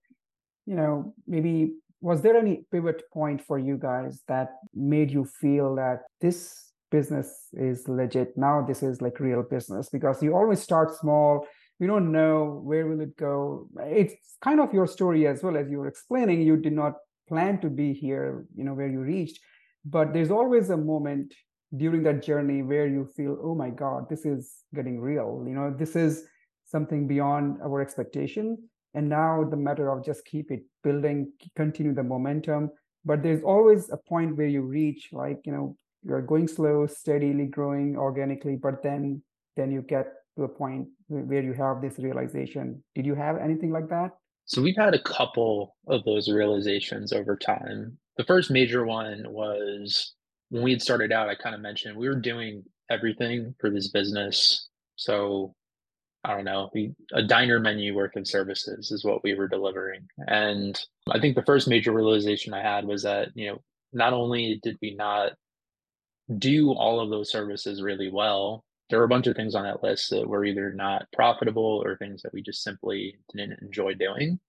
you 0.65 0.75
know, 0.75 1.13
maybe 1.25 1.75
was 2.01 2.21
there 2.21 2.35
any 2.35 2.65
pivot 2.71 3.03
point 3.13 3.41
for 3.41 3.57
you 3.57 3.77
guys 3.77 4.23
that 4.27 4.55
made 4.73 5.11
you 5.11 5.23
feel 5.23 5.75
that 5.75 6.01
this 6.19 6.71
business 6.89 7.47
is 7.53 7.87
legit 7.87 8.37
now 8.37 8.61
this 8.61 8.83
is 8.83 9.01
like 9.01 9.17
real 9.21 9.41
business 9.41 9.87
because 9.87 10.21
you 10.21 10.35
always 10.35 10.61
start 10.61 10.93
small 10.93 11.47
we 11.81 11.87
don't 11.87 12.11
know 12.11 12.61
where 12.63 12.85
will 12.85 13.01
it 13.01 13.17
go. 13.17 13.67
It's 13.79 14.37
kind 14.39 14.59
of 14.59 14.71
your 14.71 14.85
story 14.85 15.25
as 15.25 15.41
well. 15.41 15.57
As 15.57 15.69
you 15.69 15.79
were 15.79 15.87
explaining 15.87 16.43
you 16.43 16.55
did 16.55 16.73
not 16.73 16.93
plan 17.27 17.59
to 17.61 17.69
be 17.69 17.91
here 17.91 18.45
you 18.55 18.63
know 18.63 18.75
where 18.75 18.87
you 18.87 18.99
reached. 18.99 19.39
But 19.83 20.13
there's 20.13 20.29
always 20.29 20.69
a 20.69 20.77
moment 20.77 21.33
during 21.75 22.03
that 22.03 22.21
journey 22.21 22.61
where 22.61 22.85
you 22.85 23.09
feel 23.15 23.37
oh 23.41 23.55
my 23.55 23.71
god 23.71 24.07
this 24.09 24.25
is 24.25 24.63
getting 24.75 25.01
real. 25.01 25.43
You 25.47 25.55
know 25.55 25.73
this 25.75 25.95
is 25.95 26.23
something 26.65 27.07
beyond 27.07 27.57
our 27.63 27.81
expectation. 27.81 28.57
And 28.93 29.09
now 29.09 29.43
the 29.49 29.57
matter 29.57 29.89
of 29.89 30.05
just 30.05 30.23
keep 30.25 30.51
it 30.51 30.61
building 30.83 31.33
continue 31.55 31.95
the 31.95 32.03
momentum. 32.03 32.69
But 33.03 33.23
there's 33.23 33.41
always 33.41 33.89
a 33.89 33.97
point 33.97 34.37
where 34.37 34.53
you 34.55 34.61
reach 34.61 35.09
like 35.11 35.39
you 35.45 35.51
know 35.51 35.75
you're 36.03 36.21
going 36.21 36.47
slow 36.47 36.85
steadily 36.85 37.45
growing 37.45 37.95
organically 37.97 38.55
but 38.55 38.81
then 38.83 39.21
then 39.55 39.71
you 39.71 39.81
get 39.81 40.07
a 40.43 40.47
point 40.47 40.87
where 41.07 41.41
you 41.41 41.53
have 41.53 41.81
this 41.81 41.97
realization. 41.99 42.83
Did 42.95 43.05
you 43.05 43.15
have 43.15 43.37
anything 43.37 43.71
like 43.71 43.89
that? 43.89 44.11
So 44.45 44.61
we've 44.61 44.75
had 44.75 44.93
a 44.93 45.01
couple 45.01 45.75
of 45.87 46.03
those 46.03 46.29
realizations 46.29 47.13
over 47.13 47.35
time. 47.37 47.97
The 48.17 48.25
first 48.25 48.51
major 48.51 48.85
one 48.85 49.23
was 49.27 50.13
when 50.49 50.63
we 50.63 50.71
had 50.71 50.81
started 50.81 51.13
out 51.13 51.29
i 51.29 51.35
kind 51.35 51.55
of 51.55 51.61
mentioned 51.61 51.95
we 51.95 52.09
were 52.09 52.19
doing 52.19 52.63
everything 52.89 53.55
for 53.59 53.69
this 53.69 53.87
business. 53.87 54.67
So 54.97 55.55
I 56.23 56.35
don't 56.35 56.45
know, 56.45 56.69
we, 56.73 56.93
a 57.13 57.23
diner 57.23 57.59
menu 57.59 57.95
worth 57.95 58.15
of 58.15 58.27
services 58.27 58.91
is 58.91 59.03
what 59.03 59.23
we 59.23 59.33
were 59.33 59.47
delivering. 59.47 60.07
And 60.27 60.79
I 61.09 61.19
think 61.19 61.35
the 61.35 61.45
first 61.45 61.67
major 61.67 61.91
realization 61.91 62.53
I 62.53 62.61
had 62.61 62.85
was 62.85 63.03
that, 63.03 63.29
you 63.33 63.47
know, 63.47 63.61
not 63.93 64.13
only 64.13 64.59
did 64.61 64.77
we 64.81 64.93
not 64.93 65.31
do 66.37 66.71
all 66.73 66.99
of 66.99 67.09
those 67.09 67.31
services 67.31 67.81
really 67.81 68.11
well, 68.11 68.63
there 68.91 68.99
were 68.99 69.05
a 69.05 69.09
bunch 69.09 69.25
of 69.25 69.35
things 69.35 69.55
on 69.55 69.63
that 69.63 69.81
list 69.81 70.11
that 70.11 70.27
were 70.27 70.45
either 70.45 70.71
not 70.71 71.07
profitable 71.13 71.81
or 71.83 71.97
things 71.97 72.21
that 72.21 72.33
we 72.33 72.43
just 72.43 72.61
simply 72.61 73.17
didn't 73.33 73.59
enjoy 73.61 73.95
doing. 73.95 74.39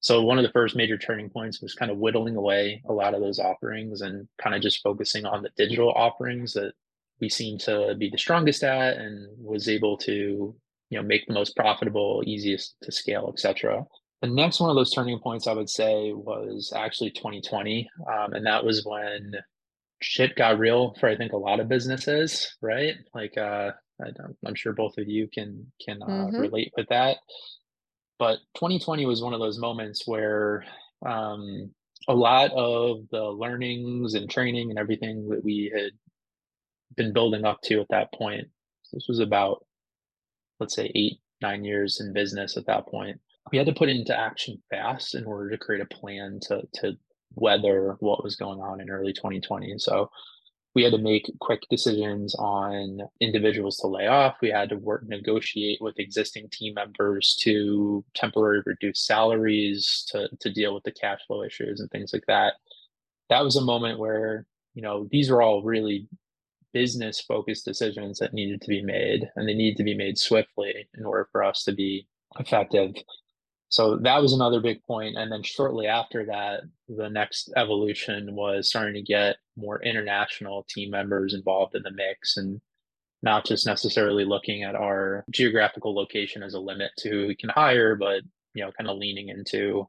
So 0.00 0.22
one 0.22 0.38
of 0.38 0.44
the 0.44 0.52
first 0.52 0.76
major 0.76 0.98
turning 0.98 1.30
points 1.30 1.62
was 1.62 1.74
kind 1.74 1.90
of 1.90 1.98
whittling 1.98 2.36
away 2.36 2.82
a 2.88 2.92
lot 2.92 3.14
of 3.14 3.20
those 3.20 3.38
offerings 3.38 4.00
and 4.00 4.28
kind 4.42 4.56
of 4.56 4.62
just 4.62 4.82
focusing 4.82 5.24
on 5.24 5.42
the 5.42 5.50
digital 5.56 5.90
offerings 5.92 6.52
that 6.54 6.72
we 7.20 7.28
seemed 7.28 7.60
to 7.60 7.94
be 7.98 8.10
the 8.10 8.18
strongest 8.18 8.62
at 8.62 8.98
and 8.98 9.28
was 9.38 9.68
able 9.68 9.96
to 9.98 10.54
you 10.90 10.98
know 10.98 11.02
make 11.02 11.26
the 11.26 11.34
most 11.34 11.56
profitable 11.56 12.22
easiest 12.26 12.76
to 12.82 12.92
scale 12.92 13.28
etc 13.32 13.84
the 14.20 14.28
next 14.28 14.60
one 14.60 14.70
of 14.70 14.76
those 14.76 14.92
turning 14.92 15.18
points 15.18 15.46
i 15.46 15.52
would 15.52 15.68
say 15.68 16.12
was 16.12 16.72
actually 16.76 17.10
2020 17.10 17.88
um, 18.06 18.34
and 18.34 18.46
that 18.46 18.64
was 18.64 18.84
when 18.84 19.32
shit 20.00 20.36
got 20.36 20.58
real 20.58 20.94
for 21.00 21.08
i 21.08 21.16
think 21.16 21.32
a 21.32 21.36
lot 21.36 21.60
of 21.60 21.68
businesses 21.68 22.56
right 22.60 22.94
like 23.14 23.36
uh 23.38 23.70
I, 23.98 24.08
am 24.46 24.54
sure 24.54 24.74
both 24.74 24.98
of 24.98 25.08
you 25.08 25.28
can 25.32 25.72
can 25.84 26.02
uh, 26.02 26.06
mm-hmm. 26.06 26.36
relate 26.36 26.72
with 26.76 26.88
that 26.90 27.16
but 28.18 28.38
2020 28.56 29.06
was 29.06 29.22
one 29.22 29.32
of 29.32 29.40
those 29.40 29.58
moments 29.58 30.06
where 30.06 30.64
um, 31.04 31.70
a 32.08 32.14
lot 32.14 32.50
of 32.52 33.08
the 33.10 33.22
learnings 33.22 34.14
and 34.14 34.30
training 34.30 34.70
and 34.70 34.78
everything 34.78 35.28
that 35.28 35.44
we 35.44 35.70
had 35.74 35.92
been 36.96 37.12
building 37.12 37.44
up 37.44 37.60
to 37.62 37.80
at 37.80 37.88
that 37.88 38.12
point 38.12 38.48
this 38.92 39.06
was 39.08 39.18
about 39.18 39.64
let's 40.60 40.74
say 40.74 40.90
eight, 40.94 41.20
nine 41.42 41.64
years 41.64 42.00
in 42.00 42.12
business 42.12 42.56
at 42.56 42.66
that 42.66 42.86
point. 42.86 43.20
We 43.52 43.58
had 43.58 43.66
to 43.66 43.74
put 43.74 43.88
it 43.88 43.96
into 43.96 44.18
action 44.18 44.62
fast 44.70 45.14
in 45.14 45.24
order 45.24 45.50
to 45.50 45.58
create 45.58 45.82
a 45.82 45.94
plan 45.94 46.40
to 46.42 46.62
to 46.74 46.96
weather 47.36 47.96
what 48.00 48.24
was 48.24 48.36
going 48.36 48.60
on 48.60 48.80
in 48.80 48.90
early 48.90 49.12
2020. 49.12 49.70
And 49.70 49.80
so 49.80 50.10
we 50.74 50.82
had 50.82 50.92
to 50.92 50.98
make 50.98 51.30
quick 51.40 51.62
decisions 51.70 52.34
on 52.34 53.00
individuals 53.20 53.78
to 53.78 53.86
lay 53.86 54.06
off. 54.08 54.36
We 54.42 54.50
had 54.50 54.68
to 54.68 54.76
work 54.76 55.08
negotiate 55.08 55.78
with 55.80 55.98
existing 55.98 56.48
team 56.52 56.74
members 56.74 57.34
to 57.40 58.04
temporarily 58.14 58.62
reduce 58.66 59.06
salaries 59.06 60.04
to 60.08 60.28
to 60.38 60.52
deal 60.52 60.74
with 60.74 60.84
the 60.84 60.92
cash 60.92 61.20
flow 61.26 61.42
issues 61.42 61.80
and 61.80 61.90
things 61.90 62.12
like 62.12 62.24
that. 62.28 62.54
That 63.30 63.42
was 63.42 63.56
a 63.56 63.64
moment 63.64 63.98
where 63.98 64.44
you 64.74 64.82
know 64.82 65.08
these 65.10 65.30
were 65.30 65.40
all 65.40 65.62
really 65.62 66.08
business 66.74 67.22
focused 67.22 67.64
decisions 67.64 68.18
that 68.18 68.34
needed 68.34 68.60
to 68.60 68.68
be 68.68 68.82
made 68.82 69.30
and 69.34 69.48
they 69.48 69.54
need 69.54 69.78
to 69.78 69.82
be 69.82 69.94
made 69.94 70.18
swiftly 70.18 70.86
in 70.98 71.06
order 71.06 71.26
for 71.32 71.42
us 71.42 71.64
to 71.64 71.72
be 71.72 72.06
effective 72.38 72.92
so 73.68 73.96
that 73.96 74.22
was 74.22 74.32
another 74.32 74.60
big 74.60 74.82
point 74.84 75.16
and 75.16 75.30
then 75.30 75.42
shortly 75.42 75.86
after 75.86 76.24
that 76.26 76.62
the 76.88 77.08
next 77.08 77.52
evolution 77.56 78.34
was 78.34 78.68
starting 78.68 78.94
to 78.94 79.02
get 79.02 79.36
more 79.56 79.82
international 79.82 80.64
team 80.68 80.90
members 80.90 81.34
involved 81.34 81.74
in 81.74 81.82
the 81.82 81.90
mix 81.90 82.36
and 82.36 82.60
not 83.22 83.44
just 83.44 83.66
necessarily 83.66 84.24
looking 84.24 84.62
at 84.62 84.74
our 84.74 85.24
geographical 85.30 85.94
location 85.94 86.42
as 86.42 86.54
a 86.54 86.60
limit 86.60 86.90
to 86.98 87.08
who 87.10 87.26
we 87.26 87.34
can 87.34 87.50
hire 87.50 87.96
but 87.96 88.22
you 88.54 88.64
know 88.64 88.70
kind 88.72 88.88
of 88.88 88.98
leaning 88.98 89.28
into 89.28 89.86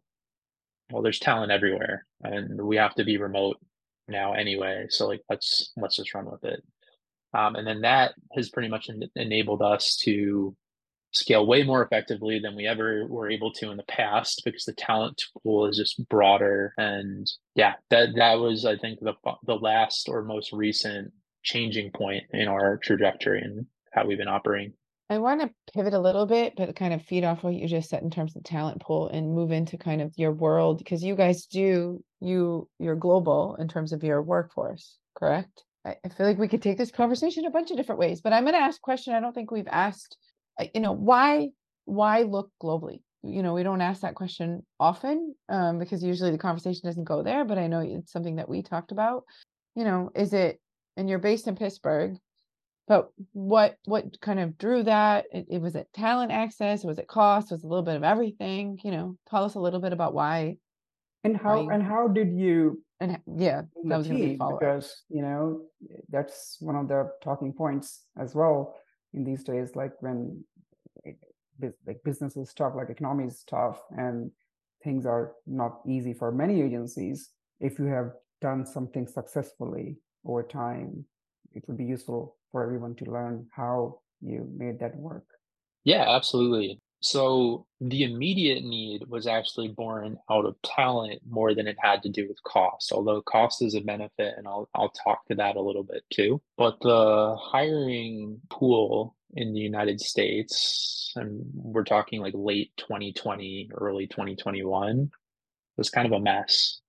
well 0.91 1.01
there's 1.01 1.19
talent 1.19 1.51
everywhere 1.51 2.05
and 2.23 2.59
we 2.61 2.77
have 2.77 2.95
to 2.95 3.03
be 3.03 3.17
remote 3.17 3.57
now 4.07 4.33
anyway 4.33 4.87
so 4.89 5.07
like 5.07 5.21
let's 5.29 5.71
let's 5.77 5.97
just 5.97 6.13
run 6.13 6.25
with 6.25 6.43
it. 6.43 6.63
Um, 7.33 7.55
and 7.55 7.67
then 7.67 7.81
that 7.81 8.13
has 8.33 8.49
pretty 8.49 8.69
much 8.69 8.89
en- 8.89 9.11
enabled 9.15 9.61
us 9.61 9.97
to 10.03 10.55
scale 11.17 11.45
way 11.45 11.63
more 11.63 11.83
effectively 11.83 12.39
than 12.39 12.55
we 12.55 12.67
ever 12.67 13.05
were 13.07 13.29
able 13.29 13.51
to 13.53 13.71
in 13.71 13.77
the 13.77 13.83
past 13.83 14.41
because 14.45 14.65
the 14.65 14.73
talent 14.73 15.21
pool 15.43 15.65
is 15.67 15.77
just 15.77 16.07
broader. 16.09 16.73
And 16.77 17.29
yeah, 17.55 17.73
that 17.89 18.09
that 18.15 18.35
was 18.35 18.65
I 18.65 18.77
think 18.77 18.99
the 18.99 19.13
the 19.45 19.55
last 19.55 20.09
or 20.09 20.23
most 20.23 20.53
recent 20.53 21.11
changing 21.43 21.91
point 21.91 22.23
in 22.31 22.47
our 22.47 22.77
trajectory 22.77 23.41
and 23.41 23.65
how 23.93 24.05
we've 24.05 24.17
been 24.17 24.27
operating. 24.27 24.73
I 25.09 25.19
want 25.19 25.39
to 25.41 25.53
pivot 25.73 25.93
a 25.93 25.99
little 25.99 26.25
bit, 26.25 26.53
but 26.57 26.75
kind 26.75 26.93
of 26.93 27.01
feed 27.01 27.23
off 27.23 27.41
what 27.41 27.53
you 27.53 27.65
just 27.67 27.89
said 27.89 28.03
in 28.03 28.09
terms 28.09 28.35
of 28.35 28.43
talent 28.43 28.81
pool 28.81 29.07
and 29.07 29.33
move 29.33 29.51
into 29.51 29.77
kind 29.77 30.01
of 30.01 30.13
your 30.17 30.33
world 30.33 30.79
because 30.79 31.01
you 31.01 31.15
guys 31.15 31.45
do 31.45 32.03
you 32.19 32.67
you're 32.77 32.95
global 32.95 33.55
in 33.57 33.69
terms 33.69 33.93
of 33.93 34.03
your 34.03 34.21
workforce, 34.21 34.97
correct? 35.15 35.63
I 35.85 36.09
feel 36.09 36.25
like 36.25 36.37
we 36.37 36.49
could 36.49 36.61
take 36.61 36.77
this 36.77 36.91
conversation 36.91 37.45
a 37.45 37.49
bunch 37.49 37.71
of 37.71 37.77
different 37.77 37.99
ways, 37.99 38.19
but 38.19 38.33
I'm 38.33 38.43
going 38.43 38.55
to 38.55 38.59
ask 38.61 38.77
a 38.77 38.81
question 38.81 39.13
I 39.13 39.21
don't 39.21 39.33
think 39.33 39.51
we've 39.51 39.67
asked. 39.67 40.17
You 40.73 40.81
know, 40.81 40.91
why 40.91 41.49
why 41.85 42.23
look 42.23 42.51
globally? 42.61 43.01
You 43.23 43.43
know, 43.43 43.53
we 43.53 43.63
don't 43.63 43.81
ask 43.81 44.01
that 44.01 44.15
question 44.15 44.65
often 44.79 45.35
um, 45.49 45.79
because 45.79 46.03
usually 46.03 46.31
the 46.31 46.37
conversation 46.37 46.81
doesn't 46.83 47.03
go 47.03 47.23
there. 47.23 47.45
But 47.45 47.57
I 47.57 47.67
know 47.67 47.79
it's 47.79 48.11
something 48.11 48.37
that 48.37 48.49
we 48.49 48.61
talked 48.61 48.91
about. 48.91 49.23
You 49.75 49.83
know, 49.83 50.11
is 50.15 50.33
it? 50.33 50.59
And 50.95 51.07
you're 51.07 51.19
based 51.19 51.47
in 51.47 51.55
Pittsburgh, 51.55 52.17
but 52.87 53.09
what 53.33 53.75
what 53.85 54.19
kind 54.21 54.39
of 54.39 54.57
drew 54.57 54.83
that? 54.83 55.25
It, 55.31 55.45
it 55.49 55.61
was 55.61 55.75
it 55.75 55.87
talent 55.93 56.31
access? 56.31 56.83
Was 56.83 56.97
it 56.97 57.07
cost? 57.07 57.51
Was 57.51 57.63
it 57.63 57.65
a 57.65 57.69
little 57.69 57.83
bit 57.83 57.97
of 57.97 58.03
everything? 58.03 58.79
You 58.83 58.91
know, 58.91 59.17
tell 59.29 59.43
us 59.43 59.55
a 59.55 59.59
little 59.59 59.81
bit 59.81 59.93
about 59.93 60.13
why. 60.13 60.57
And 61.23 61.35
how 61.35 61.63
why, 61.63 61.73
and 61.73 61.83
how 61.83 62.07
did 62.07 62.31
you 62.31 62.81
and 62.99 63.19
yeah, 63.35 63.63
that 63.83 63.97
was 63.97 64.07
key 64.07 64.37
because 64.37 65.03
you 65.09 65.21
know 65.21 65.61
that's 66.09 66.57
one 66.59 66.75
of 66.75 66.87
the 66.87 67.11
talking 67.21 67.53
points 67.53 68.05
as 68.17 68.33
well 68.33 68.75
in 69.13 69.23
these 69.23 69.43
days. 69.43 69.75
Like 69.75 69.93
when 70.01 70.43
eh, 71.05 71.11
it, 71.61 71.73
like 71.85 72.03
business 72.03 72.37
is 72.37 72.53
tough, 72.53 72.73
like 72.75 72.89
economy 72.89 73.25
is 73.25 73.43
tough, 73.49 73.81
and 73.97 74.31
things 74.83 75.05
are 75.05 75.33
not 75.45 75.79
easy 75.87 76.13
for 76.13 76.31
many 76.31 76.61
agencies. 76.61 77.29
If 77.59 77.79
you 77.79 77.85
have 77.85 78.11
done 78.41 78.65
something 78.65 79.07
successfully 79.07 79.97
over 80.25 80.43
time, 80.43 81.05
it 81.53 81.63
would 81.67 81.77
be 81.77 81.85
useful 81.85 82.37
for 82.51 82.63
everyone 82.63 82.95
to 82.95 83.05
learn 83.05 83.47
how 83.55 83.99
you 84.21 84.47
made 84.55 84.79
that 84.79 84.95
work. 84.95 85.25
Yeah, 85.83 86.05
absolutely. 86.07 86.79
So 86.99 87.67
the 87.79 88.03
immediate 88.03 88.63
need 88.63 89.07
was 89.07 89.27
actually 89.27 89.67
born 89.67 90.17
out 90.29 90.45
of 90.45 90.55
talent 90.63 91.21
more 91.29 91.53
than 91.53 91.67
it 91.67 91.77
had 91.79 92.01
to 92.03 92.09
do 92.09 92.27
with 92.27 92.41
cost, 92.43 92.91
although 92.91 93.21
cost 93.21 93.61
is 93.61 93.75
a 93.75 93.81
benefit, 93.81 94.33
and 94.37 94.47
I'll, 94.47 94.67
I'll 94.73 94.89
talk 94.89 95.25
to 95.27 95.35
that 95.35 95.55
a 95.57 95.61
little 95.61 95.83
bit 95.83 96.03
too. 96.11 96.41
But 96.57 96.79
the 96.81 97.35
hiring 97.39 98.41
pool 98.49 99.15
in 99.35 99.53
the 99.53 99.59
United 99.59 100.01
States, 100.01 101.13
and 101.15 101.43
we're 101.53 101.83
talking 101.83 102.19
like 102.19 102.33
late 102.35 102.71
2020, 102.77 103.69
early 103.75 104.07
2021, 104.07 105.11
was 105.77 105.89
kind 105.91 106.07
of 106.07 106.13
a 106.13 106.19
mess. 106.19 106.79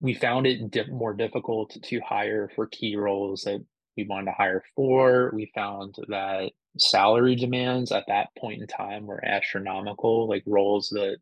We 0.00 0.14
found 0.14 0.46
it 0.46 0.90
more 0.90 1.14
difficult 1.14 1.76
to 1.80 2.00
hire 2.00 2.50
for 2.56 2.66
key 2.66 2.96
roles 2.96 3.42
that 3.42 3.64
we 3.96 4.04
wanted 4.04 4.26
to 4.26 4.32
hire 4.32 4.64
for. 4.74 5.30
We 5.32 5.52
found 5.54 5.94
that 6.08 6.50
salary 6.78 7.36
demands 7.36 7.92
at 7.92 8.06
that 8.08 8.28
point 8.38 8.60
in 8.60 8.66
time 8.66 9.06
were 9.06 9.24
astronomical, 9.24 10.28
like 10.28 10.42
roles 10.46 10.88
that 10.90 11.18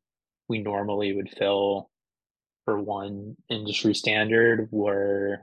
we 0.48 0.58
normally 0.58 1.14
would 1.14 1.30
fill 1.30 1.90
for 2.64 2.78
one 2.78 3.36
industry 3.48 3.94
standard 3.94 4.68
were 4.70 5.40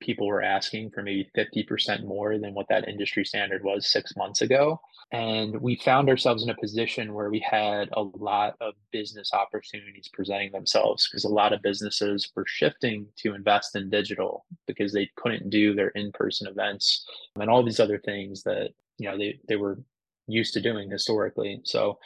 people 0.00 0.26
were 0.26 0.42
asking 0.42 0.90
for 0.90 1.02
maybe 1.02 1.30
50% 1.36 2.04
more 2.04 2.38
than 2.38 2.54
what 2.54 2.68
that 2.68 2.88
industry 2.88 3.24
standard 3.24 3.62
was 3.62 3.90
six 3.90 4.16
months 4.16 4.40
ago. 4.40 4.80
And 5.12 5.60
we 5.60 5.76
found 5.76 6.08
ourselves 6.08 6.42
in 6.42 6.50
a 6.50 6.56
position 6.56 7.12
where 7.12 7.30
we 7.30 7.40
had 7.40 7.90
a 7.92 8.02
lot 8.02 8.54
of 8.60 8.74
business 8.92 9.32
opportunities 9.32 10.08
presenting 10.12 10.52
themselves 10.52 11.08
because 11.08 11.24
a 11.24 11.28
lot 11.28 11.52
of 11.52 11.62
businesses 11.62 12.30
were 12.34 12.46
shifting 12.46 13.06
to 13.18 13.34
invest 13.34 13.76
in 13.76 13.90
digital 13.90 14.46
because 14.66 14.92
they 14.92 15.10
couldn't 15.16 15.50
do 15.50 15.74
their 15.74 15.88
in-person 15.88 16.46
events 16.46 17.06
and 17.38 17.50
all 17.50 17.62
these 17.62 17.80
other 17.80 17.98
things 17.98 18.42
that 18.42 18.70
you 18.98 19.08
know 19.08 19.18
they, 19.18 19.38
they 19.48 19.56
were 19.56 19.78
used 20.26 20.54
to 20.54 20.60
doing 20.60 20.90
historically. 20.90 21.60
So 21.64 21.98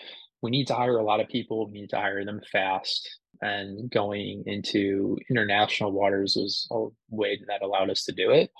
we 0.42 0.50
need 0.50 0.66
to 0.68 0.74
hire 0.74 0.98
a 0.98 1.04
lot 1.04 1.20
of 1.20 1.28
people, 1.28 1.66
we 1.66 1.80
need 1.80 1.90
to 1.90 1.96
hire 1.96 2.24
them 2.24 2.40
fast 2.50 3.17
and 3.40 3.90
going 3.90 4.44
into 4.46 5.16
international 5.30 5.92
waters 5.92 6.36
was 6.36 6.66
a 6.70 6.86
way 7.10 7.40
that 7.46 7.62
allowed 7.62 7.90
us 7.90 8.04
to 8.04 8.12
do 8.12 8.30
it. 8.30 8.50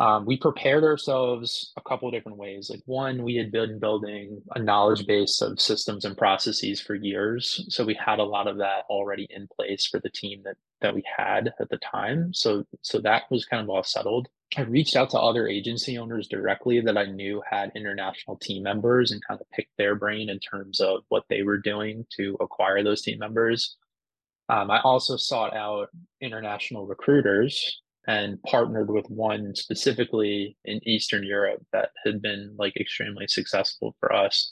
Um, 0.00 0.26
we 0.26 0.36
prepared 0.36 0.84
ourselves 0.84 1.72
a 1.76 1.80
couple 1.80 2.08
different 2.12 2.38
ways. 2.38 2.70
Like 2.70 2.82
one, 2.86 3.24
we 3.24 3.34
had 3.34 3.50
been 3.50 3.80
building 3.80 4.40
a 4.54 4.60
knowledge 4.60 5.06
base 5.06 5.42
of 5.42 5.60
systems 5.60 6.04
and 6.04 6.16
processes 6.16 6.80
for 6.80 6.94
years, 6.94 7.64
so 7.68 7.84
we 7.84 7.94
had 7.94 8.20
a 8.20 8.24
lot 8.24 8.46
of 8.46 8.58
that 8.58 8.84
already 8.88 9.26
in 9.30 9.48
place 9.48 9.86
for 9.86 9.98
the 9.98 10.10
team 10.10 10.42
that 10.44 10.56
that 10.80 10.94
we 10.94 11.02
had 11.16 11.52
at 11.58 11.68
the 11.68 11.78
time. 11.78 12.32
So 12.32 12.64
so 12.80 13.00
that 13.00 13.24
was 13.28 13.44
kind 13.44 13.62
of 13.62 13.70
all 13.70 13.82
settled. 13.82 14.28
I 14.56 14.62
reached 14.62 14.94
out 14.94 15.10
to 15.10 15.18
other 15.18 15.48
agency 15.48 15.98
owners 15.98 16.28
directly 16.28 16.80
that 16.80 16.96
I 16.96 17.06
knew 17.06 17.42
had 17.50 17.72
international 17.74 18.36
team 18.38 18.62
members 18.62 19.10
and 19.10 19.22
kind 19.26 19.40
of 19.40 19.50
picked 19.50 19.76
their 19.76 19.94
brain 19.96 20.30
in 20.30 20.38
terms 20.38 20.80
of 20.80 21.02
what 21.08 21.24
they 21.28 21.42
were 21.42 21.58
doing 21.58 22.06
to 22.16 22.36
acquire 22.40 22.82
those 22.84 23.02
team 23.02 23.18
members. 23.18 23.76
Um, 24.48 24.70
I 24.70 24.80
also 24.80 25.16
sought 25.16 25.54
out 25.54 25.88
international 26.20 26.86
recruiters 26.86 27.82
and 28.06 28.42
partnered 28.44 28.90
with 28.90 29.04
one 29.10 29.54
specifically 29.54 30.56
in 30.64 30.80
Eastern 30.88 31.22
Europe 31.22 31.62
that 31.72 31.90
had 32.04 32.22
been 32.22 32.54
like 32.58 32.74
extremely 32.76 33.26
successful 33.26 33.94
for 34.00 34.14
us. 34.14 34.50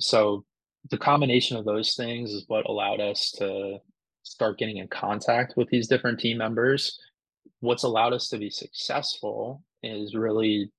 So 0.00 0.44
the 0.90 0.98
combination 0.98 1.56
of 1.56 1.64
those 1.64 1.94
things 1.94 2.32
is 2.32 2.44
what 2.48 2.68
allowed 2.68 3.00
us 3.00 3.30
to 3.38 3.78
start 4.24 4.58
getting 4.58 4.78
in 4.78 4.88
contact 4.88 5.54
with 5.56 5.68
these 5.68 5.86
different 5.86 6.18
team 6.18 6.38
members. 6.38 6.98
What's 7.60 7.84
allowed 7.84 8.12
us 8.12 8.28
to 8.30 8.38
be 8.38 8.50
successful 8.50 9.62
is 9.84 10.16
really 10.16 10.72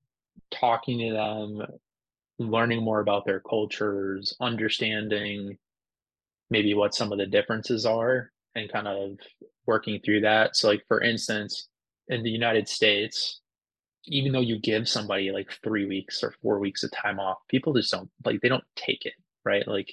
talking 0.52 1.00
to 1.00 1.14
them, 1.14 1.62
learning 2.40 2.84
more 2.84 3.00
about 3.00 3.26
their 3.26 3.40
cultures, 3.40 4.36
understanding 4.42 5.58
maybe 6.50 6.74
what 6.74 6.94
some 6.94 7.14
of 7.14 7.18
the 7.18 7.26
differences 7.26 7.86
are 7.86 8.32
and 8.58 8.72
kind 8.72 8.88
of 8.88 9.18
working 9.66 10.00
through 10.04 10.22
that. 10.22 10.56
So 10.56 10.68
like 10.70 10.84
for 10.88 11.02
instance, 11.02 11.68
in 12.08 12.24
the 12.24 12.30
United 12.30 12.68
States, 12.68 13.42
even 14.06 14.32
though 14.32 14.42
you 14.42 14.60
give 14.60 14.88
somebody 14.88 15.32
like 15.32 15.50
three 15.64 15.86
weeks 15.86 16.24
or 16.24 16.34
four 16.42 16.60
weeks 16.60 16.84
of 16.84 16.92
time 16.92 17.20
off, 17.20 17.38
people 17.50 17.74
just 17.74 17.92
don't 17.92 18.10
like 18.26 18.42
they 18.42 18.50
don't 18.50 18.64
take 18.76 19.06
it, 19.06 19.14
right? 19.46 19.68
Like 19.68 19.92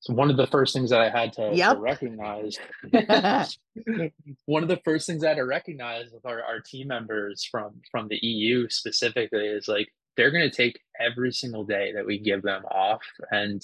so 0.00 0.14
one 0.14 0.30
of 0.30 0.38
the 0.38 0.46
first 0.46 0.74
things 0.74 0.90
that 0.90 1.00
I 1.00 1.10
had 1.10 1.32
to, 1.34 1.50
Yep. 1.54 1.74
to 1.76 1.80
recognize 1.80 2.58
one 4.46 4.62
of 4.62 4.68
the 4.68 4.80
first 4.84 5.06
things 5.06 5.22
I 5.22 5.28
had 5.28 5.36
to 5.36 5.44
recognize 5.44 6.10
with 6.10 6.24
our, 6.24 6.42
our 6.42 6.60
team 6.60 6.88
members 6.88 7.44
from 7.44 7.80
from 7.90 8.08
the 8.08 8.18
EU 8.22 8.68
specifically 8.68 9.46
is 9.46 9.68
like 9.68 9.88
they're 10.16 10.30
gonna 10.30 10.50
take 10.50 10.80
every 10.98 11.32
single 11.32 11.64
day 11.64 11.92
that 11.94 12.06
we 12.06 12.18
give 12.18 12.42
them 12.42 12.64
off. 12.66 13.02
And 13.30 13.62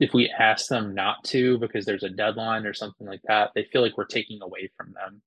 if 0.00 0.14
we 0.14 0.28
ask 0.28 0.68
them 0.68 0.94
not 0.94 1.24
to 1.24 1.58
because 1.58 1.84
there's 1.84 2.04
a 2.04 2.08
deadline 2.08 2.66
or 2.66 2.74
something 2.74 3.06
like 3.06 3.22
that, 3.26 3.50
they 3.54 3.64
feel 3.64 3.82
like 3.82 3.96
we're 3.96 4.04
taking 4.04 4.40
away 4.42 4.70
from 4.76 4.92
them. 4.92 5.22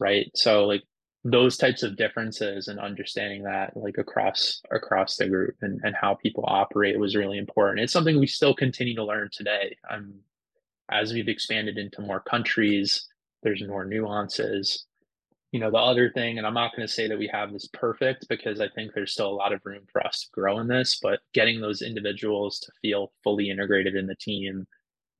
Right. 0.00 0.30
So 0.34 0.64
like 0.66 0.82
those 1.24 1.56
types 1.56 1.82
of 1.82 1.96
differences 1.96 2.68
and 2.68 2.78
understanding 2.78 3.42
that 3.42 3.76
like 3.76 3.98
across 3.98 4.62
across 4.70 5.16
the 5.16 5.28
group 5.28 5.56
and, 5.62 5.80
and 5.82 5.94
how 6.00 6.14
people 6.14 6.44
operate 6.46 6.98
was 6.98 7.16
really 7.16 7.38
important 7.38 7.80
it's 7.80 7.92
something 7.92 8.18
we 8.18 8.26
still 8.26 8.54
continue 8.54 8.94
to 8.94 9.04
learn 9.04 9.28
today 9.32 9.76
um, 9.90 10.14
as 10.90 11.12
we've 11.12 11.28
expanded 11.28 11.76
into 11.76 12.00
more 12.00 12.20
countries 12.20 13.06
there's 13.42 13.66
more 13.66 13.84
nuances 13.84 14.86
you 15.52 15.60
know 15.60 15.70
the 15.70 15.76
other 15.76 16.10
thing 16.10 16.38
and 16.38 16.46
i'm 16.46 16.54
not 16.54 16.74
going 16.74 16.86
to 16.86 16.92
say 16.92 17.08
that 17.08 17.18
we 17.18 17.28
have 17.32 17.52
this 17.52 17.68
perfect 17.72 18.26
because 18.28 18.60
i 18.60 18.68
think 18.74 18.92
there's 18.94 19.12
still 19.12 19.30
a 19.30 19.40
lot 19.40 19.52
of 19.52 19.60
room 19.64 19.82
for 19.90 20.06
us 20.06 20.22
to 20.22 20.28
grow 20.32 20.58
in 20.58 20.68
this 20.68 20.98
but 21.02 21.20
getting 21.32 21.60
those 21.60 21.82
individuals 21.82 22.58
to 22.60 22.70
feel 22.82 23.12
fully 23.24 23.50
integrated 23.50 23.94
in 23.94 24.06
the 24.06 24.16
team 24.16 24.66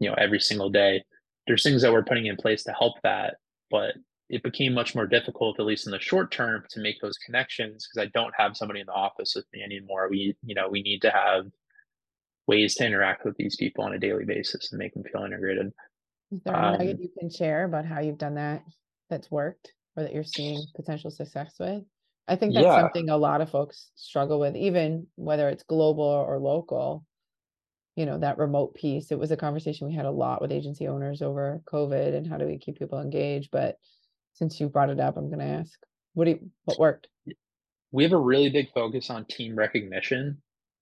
you 0.01 0.09
know 0.09 0.15
every 0.19 0.41
single 0.41 0.71
day 0.71 1.03
there's 1.47 1.63
things 1.63 1.83
that 1.83 1.93
we're 1.93 2.05
putting 2.05 2.27
in 2.27 2.37
place 2.37 2.63
to 2.63 2.73
help 2.73 2.95
that 3.03 3.37
but 3.71 3.95
it 4.29 4.43
became 4.43 4.75
much 4.75 4.95
more 4.95 5.07
difficult, 5.07 5.59
at 5.59 5.67
least 5.67 5.87
in 5.87 5.93
the 5.93 6.01
short 6.01 6.31
term, 6.31 6.65
to 6.71 6.81
make 6.81 7.01
those 7.01 7.17
connections 7.17 7.89
because 7.89 8.07
I 8.07 8.11
don't 8.13 8.35
have 8.37 8.57
somebody 8.57 8.81
in 8.81 8.87
the 8.87 8.93
office 8.93 9.35
with 9.35 9.47
me 9.53 9.63
anymore. 9.63 10.09
We, 10.11 10.37
you 10.45 10.55
know, 10.55 10.69
we 10.69 10.83
need 10.83 11.01
to 11.03 11.11
have 11.11 11.47
ways 12.47 12.75
to 12.77 12.87
interact 12.87 13.25
with 13.25 13.37
these 13.37 13.57
people 13.57 13.85
on 13.85 13.95
a 13.95 13.99
daily 13.99 14.25
basis 14.25 14.71
and 14.71 14.79
make 14.79 14.93
them 14.93 15.05
feel 15.11 15.25
integrated. 15.25 15.73
Is 16.31 16.43
there 16.45 16.55
a 16.55 16.73
nugget 16.73 16.97
Um, 16.97 17.03
you 17.03 17.11
can 17.19 17.31
share 17.31 17.65
about 17.65 17.87
how 17.87 18.01
you've 18.01 18.19
done 18.19 18.35
that 18.35 18.63
that's 19.09 19.31
worked 19.31 19.73
or 19.99 20.05
that 20.05 20.15
you're 20.15 20.25
seeing 20.25 20.65
potential 20.77 21.11
success 21.11 21.55
with? 21.59 21.83
I 22.29 22.37
think 22.37 22.55
that's 22.55 22.67
Yeah. 22.67 22.83
something 22.83 23.09
a 23.09 23.17
lot 23.17 23.41
of 23.41 23.51
folks 23.51 23.91
struggle 23.97 24.39
with, 24.39 24.55
even 24.55 25.07
whether 25.17 25.49
it's 25.49 25.65
global 25.65 26.05
or 26.05 26.39
local. 26.39 27.05
You 27.97 28.07
know, 28.07 28.19
that 28.19 28.39
remote 28.39 28.75
piece. 28.77 29.11
It 29.11 29.19
was 29.19 29.33
a 29.33 29.37
conversation 29.37 29.89
we 29.89 29.95
had 29.95 30.07
a 30.07 30.11
lot 30.11 30.41
with 30.41 30.53
agency 30.53 30.87
owners 30.87 31.21
over 31.21 31.61
COVID 31.67 32.15
and 32.15 32.27
how 32.29 32.39
do 32.39 32.47
we 32.47 32.57
keep 32.57 32.79
people 32.79 33.01
engaged? 33.01 33.51
But 33.51 33.77
since 34.35 34.61
you 34.61 34.69
brought 34.69 34.91
it 34.91 35.01
up, 35.01 35.17
I'm 35.17 35.29
gonna 35.29 35.45
ask, 35.45 35.77
what 36.15 36.27
do 36.27 36.31
you, 36.31 36.51
what 36.65 36.79
worked? 36.79 37.09
we 37.91 38.03
have 38.03 38.13
a 38.13 38.19
really 38.19 38.51
big 38.51 38.71
focus 38.73 39.11
on 39.11 39.25
team 39.25 39.57
recognition 39.57 40.41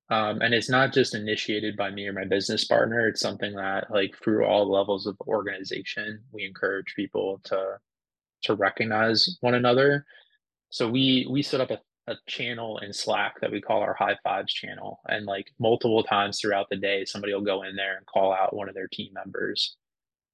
um, 0.09 0.41
and 0.41 0.55
it's 0.55 0.71
not 0.71 0.93
just 0.93 1.15
initiated 1.15 1.77
by 1.77 1.91
me 1.91 2.07
or 2.07 2.13
my 2.13 2.25
business 2.25 2.65
partner 2.65 3.09
it's 3.09 3.21
something 3.21 3.55
that 3.55 3.91
like 3.91 4.17
through 4.23 4.45
all 4.45 4.71
levels 4.71 5.07
of 5.07 5.17
the 5.19 5.25
organization 5.25 6.21
we 6.33 6.45
encourage 6.45 6.95
people 6.95 7.41
to 7.45 7.77
to 8.47 8.55
recognize 8.55 9.37
one 9.41 9.55
another 9.55 10.05
so 10.71 10.89
we 10.89 11.27
we 11.31 11.43
set 11.43 11.61
up 11.61 11.71
a, 11.71 11.81
a 12.09 12.17
channel 12.27 12.79
in 12.79 12.93
slack 12.93 13.41
that 13.41 13.51
we 13.53 13.61
call 13.61 13.81
our 13.81 13.95
high 13.95 14.17
fives 14.23 14.53
channel 14.53 15.01
and 15.09 15.27
like 15.27 15.53
multiple 15.59 16.03
times 16.03 16.41
throughout 16.41 16.67
the 16.71 16.77
day 16.77 17.05
somebody 17.05 17.33
will 17.33 17.41
go 17.41 17.63
in 17.63 17.77
there 17.77 17.97
and 17.97 18.07
call 18.07 18.33
out 18.33 18.55
one 18.55 18.69
of 18.69 18.75
their 18.75 18.89
team 18.89 19.13
members 19.13 19.77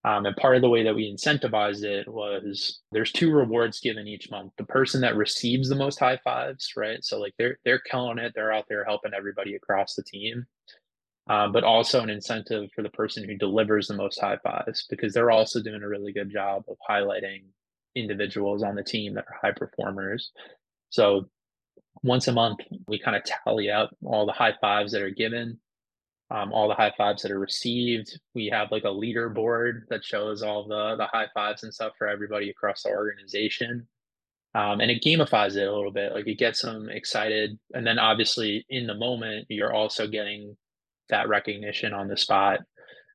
um, 0.05 0.27
and 0.27 0.37
part 0.37 0.57
of 0.57 0.63
the 0.63 0.69
way 0.69 0.83
that 0.83 0.95
we 0.95 1.13
incentivized 1.13 1.85
it 1.85 2.09
was 2.09 2.81
there's 2.91 3.13
two 3.13 3.31
rewards 3.31 3.79
given 3.79 4.09
each 4.09 4.31
month. 4.31 4.53
The 4.59 4.65
person 4.65 5.01
that 5.03 5.17
receives 5.17 5.69
the 5.69 5.77
most 5.77 6.01
high 6.01 6.19
fives, 6.25 6.73
right? 6.77 7.05
So 7.05 7.21
like 7.21 7.35
they're 7.39 7.59
they're 7.65 7.79
killing 7.79 8.19
it. 8.19 8.33
They're 8.35 8.53
out 8.53 8.65
there 8.69 8.85
helping 8.85 9.15
everybody 9.15 9.55
across 9.55 9.95
the 9.95 10.03
team. 10.03 10.45
Um, 11.29 11.53
but 11.53 11.63
also 11.63 12.03
an 12.03 12.11
incentive 12.11 12.69
for 12.75 12.83
the 12.83 12.91
person 12.91 13.23
who 13.23 13.37
delivers 13.37 13.87
the 13.87 13.95
most 13.95 14.21
high 14.21 14.39
fives 14.43 14.87
because 14.91 15.15
they're 15.15 15.31
also 15.31 15.63
doing 15.63 15.85
a 15.85 15.89
really 15.89 16.13
good 16.13 16.33
job 16.33 16.65
of 16.67 16.77
highlighting 16.91 17.45
individuals 17.95 18.63
on 18.63 18.75
the 18.75 18.83
team 18.83 19.15
that 19.15 19.25
are 19.29 19.39
high 19.41 19.55
performers. 19.57 20.33
So 20.91 21.29
once 22.03 22.29
a 22.29 22.33
month, 22.33 22.61
we 22.87 22.99
kind 22.99 23.17
of 23.17 23.25
tally 23.25 23.71
up 23.71 23.91
all 24.05 24.27
the 24.27 24.33
high 24.33 24.55
fives 24.61 24.93
that 24.93 25.03
are 25.03 25.11
given 25.11 25.59
um, 26.33 26.51
all 26.53 26.67
the 26.67 26.75
high 26.75 26.93
fives 26.97 27.23
that 27.23 27.31
are 27.31 27.39
received. 27.39 28.19
We 28.35 28.47
have 28.47 28.73
like 28.73 28.85
a 28.85 28.89
leaderboard 28.89 29.83
that 29.91 30.03
shows 30.03 30.43
all 30.43 30.67
the 30.67 30.97
the 30.97 31.07
high 31.07 31.27
fives 31.35 31.63
and 31.63 31.73
stuff 31.73 31.93
for 31.99 32.09
everybody 32.09 32.49
across 32.49 32.83
the 32.83 32.89
organization. 32.89 33.87
Um, 34.55 34.81
and 34.81 34.91
it 34.91 35.03
gamifies 35.03 35.57
it 35.57 35.67
a 35.67 35.75
little 35.75 35.93
bit, 35.93 36.13
like 36.13 36.27
it 36.27 36.39
gets 36.39 36.63
them 36.63 36.89
excited. 36.91 37.59
And 37.75 37.87
then 37.87 37.99
obviously 37.99 38.65
in 38.71 38.87
the 38.87 38.95
moment, 38.95 39.47
you're 39.49 39.73
also 39.73 40.07
getting 40.07 40.57
that 41.09 41.29
recognition 41.29 41.93
on 41.93 42.09
the 42.09 42.17
spot 42.17 42.61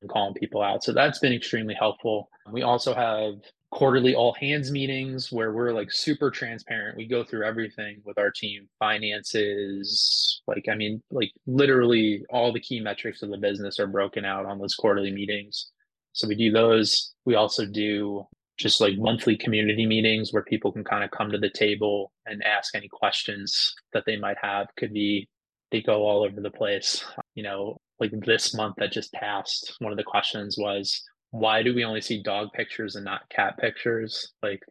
and 0.01 0.09
calling 0.09 0.33
people 0.35 0.61
out. 0.61 0.83
So 0.83 0.93
that's 0.93 1.19
been 1.19 1.33
extremely 1.33 1.75
helpful. 1.75 2.29
We 2.51 2.61
also 2.63 2.93
have 2.93 3.33
quarterly 3.71 4.15
all 4.15 4.33
hands 4.33 4.71
meetings 4.71 5.31
where 5.31 5.51
we're 5.51 5.73
like 5.73 5.91
super 5.91 6.31
transparent. 6.31 6.97
We 6.97 7.07
go 7.07 7.23
through 7.23 7.45
everything 7.45 8.01
with 8.05 8.17
our 8.17 8.31
team, 8.31 8.67
finances, 8.79 10.41
like 10.47 10.65
I 10.71 10.75
mean, 10.75 11.01
like 11.11 11.31
literally 11.45 12.23
all 12.29 12.53
the 12.53 12.59
key 12.59 12.79
metrics 12.79 13.21
of 13.21 13.29
the 13.29 13.37
business 13.37 13.79
are 13.79 13.87
broken 13.87 14.25
out 14.25 14.45
on 14.45 14.59
those 14.59 14.75
quarterly 14.75 15.11
meetings. 15.11 15.71
So 16.13 16.27
we 16.27 16.35
do 16.35 16.51
those. 16.51 17.13
We 17.25 17.35
also 17.35 17.65
do 17.65 18.25
just 18.57 18.81
like 18.81 18.97
monthly 18.97 19.37
community 19.37 19.85
meetings 19.85 20.33
where 20.33 20.43
people 20.43 20.71
can 20.71 20.83
kind 20.83 21.03
of 21.03 21.11
come 21.11 21.29
to 21.31 21.37
the 21.37 21.49
table 21.49 22.11
and 22.25 22.43
ask 22.43 22.73
any 22.73 22.87
questions 22.87 23.75
that 23.93 24.03
they 24.05 24.15
might 24.15 24.37
have. 24.41 24.67
Could 24.77 24.93
be 24.93 25.27
they 25.71 25.81
go 25.81 26.05
all 26.05 26.23
over 26.23 26.41
the 26.41 26.49
place. 26.49 27.03
You 27.35 27.43
know, 27.43 27.77
like 27.99 28.11
this 28.25 28.55
month 28.55 28.75
that 28.77 28.91
just 28.91 29.11
passed, 29.13 29.75
one 29.79 29.91
of 29.91 29.97
the 29.97 30.03
questions 30.03 30.55
was 30.57 31.03
why 31.31 31.63
do 31.63 31.73
we 31.73 31.83
only 31.83 32.01
see 32.01 32.21
dog 32.21 32.49
pictures 32.53 32.95
and 32.95 33.05
not 33.05 33.29
cat 33.29 33.57
pictures? 33.57 34.33
Like 34.41 34.61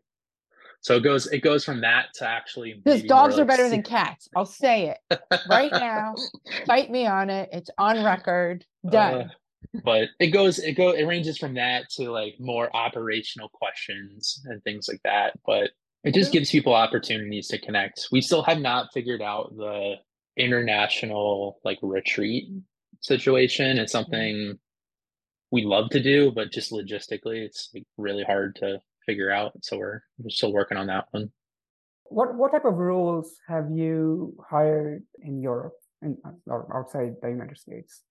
so 0.80 0.96
it 0.96 1.02
goes 1.02 1.26
it 1.26 1.40
goes 1.42 1.64
from 1.64 1.80
that 1.80 2.06
to 2.14 2.28
actually 2.28 2.80
Because 2.84 3.02
dogs 3.02 3.34
are 3.34 3.38
like 3.38 3.48
better 3.48 3.68
than 3.68 3.82
cats. 3.82 4.28
I'll 4.36 4.46
say 4.46 4.94
it 5.10 5.20
right 5.48 5.72
now. 5.72 6.14
Fight 6.66 6.90
me 6.90 7.06
on 7.06 7.30
it. 7.30 7.48
It's 7.52 7.70
on 7.78 8.04
record. 8.04 8.64
Done. 8.88 9.14
Uh, 9.22 9.28
but 9.84 10.08
it 10.20 10.28
goes 10.28 10.58
it 10.58 10.72
go 10.74 10.90
it 10.90 11.04
ranges 11.04 11.38
from 11.38 11.54
that 11.54 11.88
to 11.90 12.10
like 12.10 12.34
more 12.38 12.74
operational 12.74 13.48
questions 13.48 14.42
and 14.46 14.62
things 14.62 14.88
like 14.88 15.00
that 15.04 15.32
but 15.44 15.70
it 16.04 16.14
just 16.14 16.32
gives 16.32 16.50
people 16.50 16.74
opportunities 16.74 17.48
to 17.48 17.58
connect 17.58 18.08
we 18.12 18.20
still 18.20 18.42
have 18.42 18.60
not 18.60 18.92
figured 18.92 19.22
out 19.22 19.54
the 19.56 19.94
international 20.36 21.58
like 21.64 21.78
retreat 21.82 22.48
situation 23.00 23.78
it's 23.78 23.92
something 23.92 24.58
we 25.56 25.64
love 25.64 25.88
to 25.90 26.02
do 26.02 26.30
but 26.38 26.52
just 26.52 26.70
logistically 26.72 27.38
it's 27.46 27.70
like 27.74 27.86
really 27.96 28.24
hard 28.24 28.54
to 28.56 28.78
figure 29.06 29.30
out 29.30 29.52
so 29.62 29.72
we're, 29.80 30.00
we're 30.18 30.30
still 30.38 30.52
working 30.52 30.78
on 30.78 30.88
that 30.92 31.06
one 31.12 31.30
What 32.08 32.34
what 32.38 32.52
type 32.52 32.64
of 32.64 32.74
roles 32.74 33.34
have 33.48 33.66
you 33.70 34.36
hired 34.48 35.02
in 35.22 35.34
Europe 35.42 35.74
and 36.02 36.16
or 36.46 36.60
outside 36.76 37.16
the 37.22 37.28
United 37.28 37.58
States? 37.58 38.02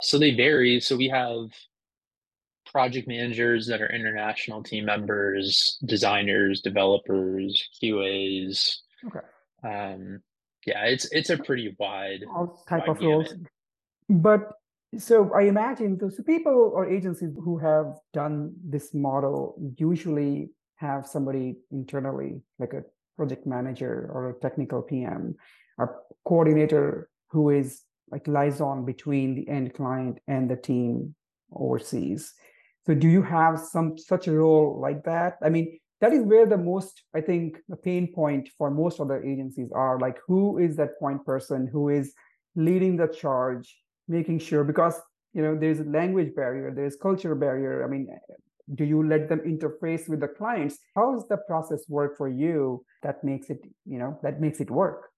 So 0.00 0.18
they 0.18 0.32
vary. 0.34 0.80
So 0.80 0.96
we 0.96 1.08
have 1.08 1.52
project 2.72 3.06
managers 3.06 3.66
that 3.68 3.82
are 3.82 3.92
international 3.92 4.62
team 4.62 4.84
members, 4.86 5.78
designers, 5.84 6.62
developers, 6.62 7.52
QAs. 7.76 8.78
Okay. 9.06 9.26
Um, 9.62 10.22
yeah, 10.66 10.84
it's 10.86 11.06
it's 11.12 11.30
a 11.30 11.36
pretty 11.36 11.76
wide. 11.78 12.24
all 12.34 12.64
type 12.68 12.88
wide 12.88 12.96
of 12.96 13.02
roles. 13.02 13.34
But 14.08 14.40
so 14.98 15.32
I 15.34 15.42
imagine 15.42 15.98
those 15.98 16.20
people 16.26 16.72
or 16.74 16.88
agencies 16.88 17.30
who 17.44 17.58
have 17.58 17.94
done 18.12 18.52
this 18.64 18.94
model 18.94 19.56
usually 19.76 20.50
have 20.76 21.06
somebody 21.06 21.56
internally, 21.70 22.42
like 22.58 22.72
a 22.72 22.82
project 23.16 23.46
manager 23.46 24.10
or 24.12 24.30
a 24.30 24.40
technical 24.40 24.82
PM, 24.82 25.36
a 25.78 25.86
coordinator 26.26 27.08
who 27.30 27.50
is 27.50 27.82
like 28.10 28.26
liaison 28.28 28.84
between 28.84 29.34
the 29.34 29.48
end 29.48 29.74
client 29.74 30.18
and 30.28 30.50
the 30.50 30.56
team 30.56 31.14
overseas. 31.52 32.32
So 32.86 32.94
do 32.94 33.08
you 33.08 33.22
have 33.22 33.58
some 33.58 33.96
such 33.96 34.28
a 34.28 34.32
role 34.32 34.78
like 34.80 35.04
that? 35.04 35.38
I 35.42 35.48
mean, 35.48 35.78
that 36.00 36.12
is 36.12 36.22
where 36.24 36.44
the 36.46 36.58
most, 36.58 37.02
I 37.14 37.20
think, 37.20 37.58
the 37.68 37.76
pain 37.76 38.12
point 38.12 38.50
for 38.58 38.70
most 38.70 39.00
other 39.00 39.22
agencies 39.24 39.70
are 39.74 39.98
like, 39.98 40.18
who 40.26 40.58
is 40.58 40.76
that 40.76 40.98
point 40.98 41.24
person 41.24 41.66
who 41.66 41.88
is 41.88 42.12
leading 42.56 42.96
the 42.96 43.08
charge, 43.08 43.74
making 44.08 44.38
sure 44.38 44.64
because 44.64 45.00
you 45.32 45.42
know 45.42 45.56
there's 45.56 45.80
a 45.80 45.84
language 45.84 46.34
barrier, 46.34 46.72
there's 46.74 46.96
culture 46.96 47.34
barrier. 47.34 47.84
I 47.84 47.88
mean, 47.88 48.08
do 48.74 48.84
you 48.84 49.06
let 49.06 49.28
them 49.28 49.40
interface 49.40 50.08
with 50.08 50.20
the 50.20 50.28
clients? 50.28 50.78
How 50.94 51.12
does 51.12 51.26
the 51.28 51.38
process 51.48 51.82
work 51.88 52.16
for 52.16 52.28
you 52.28 52.84
that 53.02 53.22
makes 53.22 53.50
it, 53.50 53.60
you 53.84 53.98
know, 53.98 54.18
that 54.22 54.40
makes 54.40 54.60
it 54.60 54.70
work? 54.70 55.10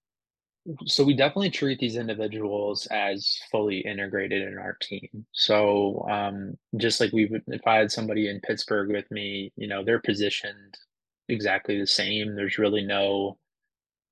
so 0.86 1.04
we 1.04 1.14
definitely 1.14 1.50
treat 1.50 1.78
these 1.78 1.96
individuals 1.96 2.86
as 2.86 3.38
fully 3.50 3.78
integrated 3.78 4.42
in 4.42 4.58
our 4.58 4.76
team. 4.80 5.26
So 5.32 6.06
um, 6.10 6.54
just 6.76 7.00
like 7.00 7.12
we 7.12 7.26
would, 7.26 7.42
if 7.48 7.66
I 7.66 7.76
had 7.76 7.92
somebody 7.92 8.28
in 8.28 8.40
Pittsburgh 8.40 8.90
with 8.90 9.10
me, 9.10 9.52
you 9.56 9.68
know, 9.68 9.84
they're 9.84 10.00
positioned 10.00 10.76
exactly 11.28 11.78
the 11.78 11.86
same. 11.86 12.34
There's 12.34 12.58
really 12.58 12.84
no, 12.84 13.38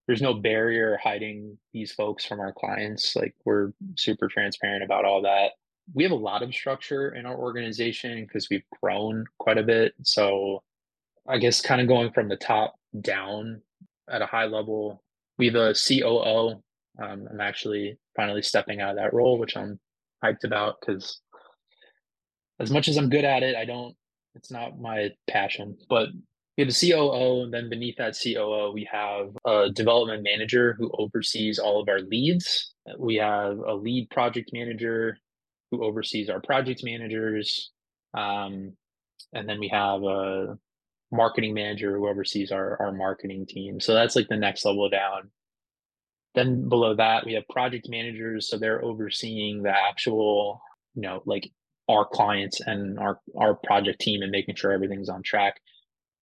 there's 0.06 0.22
no 0.22 0.34
barrier 0.34 0.98
hiding 1.02 1.58
these 1.72 1.92
folks 1.92 2.24
from 2.24 2.40
our 2.40 2.52
clients. 2.52 3.16
Like 3.16 3.34
we're 3.44 3.72
super 3.96 4.28
transparent 4.28 4.84
about 4.84 5.04
all 5.04 5.22
that. 5.22 5.52
We 5.94 6.02
have 6.02 6.12
a 6.12 6.16
lot 6.16 6.42
of 6.42 6.54
structure 6.54 7.14
in 7.14 7.26
our 7.26 7.36
organization 7.36 8.24
because 8.24 8.48
we've 8.50 8.64
grown 8.82 9.24
quite 9.38 9.58
a 9.58 9.62
bit. 9.62 9.94
So 10.02 10.62
I 11.28 11.38
guess 11.38 11.60
kind 11.60 11.80
of 11.80 11.88
going 11.88 12.12
from 12.12 12.28
the 12.28 12.36
top 12.36 12.74
down 13.00 13.62
at 14.10 14.22
a 14.22 14.26
high 14.26 14.46
level, 14.46 15.02
we 15.38 15.46
have 15.46 15.54
a 15.54 15.74
COO. 15.74 16.62
Um, 17.02 17.28
I'm 17.30 17.40
actually 17.40 17.98
finally 18.14 18.42
stepping 18.42 18.80
out 18.80 18.90
of 18.90 18.96
that 18.96 19.14
role, 19.14 19.38
which 19.38 19.56
I'm 19.56 19.80
hyped 20.22 20.44
about 20.44 20.76
because 20.80 21.20
as 22.60 22.70
much 22.70 22.88
as 22.88 22.96
I'm 22.96 23.10
good 23.10 23.24
at 23.24 23.42
it, 23.42 23.56
I 23.56 23.64
don't, 23.64 23.94
it's 24.34 24.50
not 24.50 24.78
my 24.78 25.10
passion. 25.28 25.76
But 25.88 26.08
we 26.56 26.64
have 26.64 26.72
a 26.72 26.88
COO, 26.88 27.42
and 27.42 27.52
then 27.52 27.68
beneath 27.68 27.96
that 27.96 28.16
COO, 28.22 28.72
we 28.72 28.88
have 28.90 29.30
a 29.44 29.70
development 29.70 30.22
manager 30.22 30.76
who 30.78 30.90
oversees 30.98 31.58
all 31.58 31.80
of 31.80 31.88
our 31.88 32.00
leads. 32.00 32.74
We 32.98 33.16
have 33.16 33.58
a 33.58 33.74
lead 33.74 34.08
project 34.10 34.50
manager 34.52 35.18
who 35.70 35.84
oversees 35.84 36.30
our 36.30 36.40
project 36.40 36.82
managers. 36.84 37.72
Um, 38.16 38.74
and 39.32 39.48
then 39.48 39.58
we 39.58 39.68
have 39.68 40.04
a 40.04 40.56
marketing 41.10 41.54
manager 41.54 41.96
who 41.96 42.08
oversees 42.08 42.52
our, 42.52 42.80
our 42.80 42.92
marketing 42.92 43.46
team. 43.48 43.80
So 43.80 43.94
that's 43.94 44.14
like 44.14 44.28
the 44.28 44.36
next 44.36 44.64
level 44.64 44.88
down. 44.88 45.30
Then 46.36 46.68
below 46.68 46.94
that, 46.96 47.24
we 47.26 47.34
have 47.34 47.48
project 47.48 47.88
managers. 47.88 48.48
So 48.48 48.58
they're 48.58 48.84
overseeing 48.84 49.62
the 49.62 49.70
actual, 49.70 50.60
you 50.94 51.02
know, 51.02 51.22
like 51.26 51.50
our 51.88 52.04
clients 52.04 52.60
and 52.60 52.98
our, 52.98 53.20
our 53.36 53.54
project 53.54 54.00
team 54.00 54.22
and 54.22 54.30
making 54.30 54.54
sure 54.54 54.72
everything's 54.72 55.08
on 55.08 55.22
track. 55.22 55.60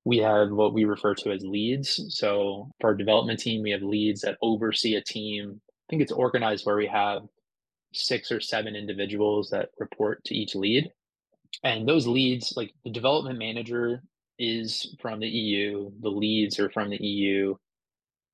We 0.04 0.18
have 0.18 0.50
what 0.50 0.74
we 0.74 0.84
refer 0.84 1.14
to 1.16 1.30
as 1.30 1.44
leads. 1.44 2.04
So 2.08 2.70
for 2.80 2.90
our 2.90 2.94
development 2.94 3.38
team, 3.38 3.62
we 3.62 3.70
have 3.70 3.82
leads 3.82 4.22
that 4.22 4.38
oversee 4.42 4.96
a 4.96 5.00
team. 5.02 5.60
I 5.68 5.86
think 5.90 6.02
it's 6.02 6.12
organized 6.12 6.66
where 6.66 6.76
we 6.76 6.88
have 6.88 7.22
six 7.94 8.32
or 8.32 8.40
seven 8.40 8.74
individuals 8.74 9.50
that 9.50 9.70
report 9.78 10.24
to 10.24 10.34
each 10.34 10.54
lead. 10.54 10.90
And 11.62 11.86
those 11.86 12.06
leads, 12.06 12.54
like 12.56 12.72
the 12.84 12.90
development 12.90 13.38
manager 13.38 14.02
is 14.38 14.96
from 15.00 15.20
the 15.20 15.28
EU. 15.28 15.90
The 16.00 16.08
leads 16.08 16.58
are 16.58 16.70
from 16.70 16.90
the 16.90 17.02
EU. 17.02 17.54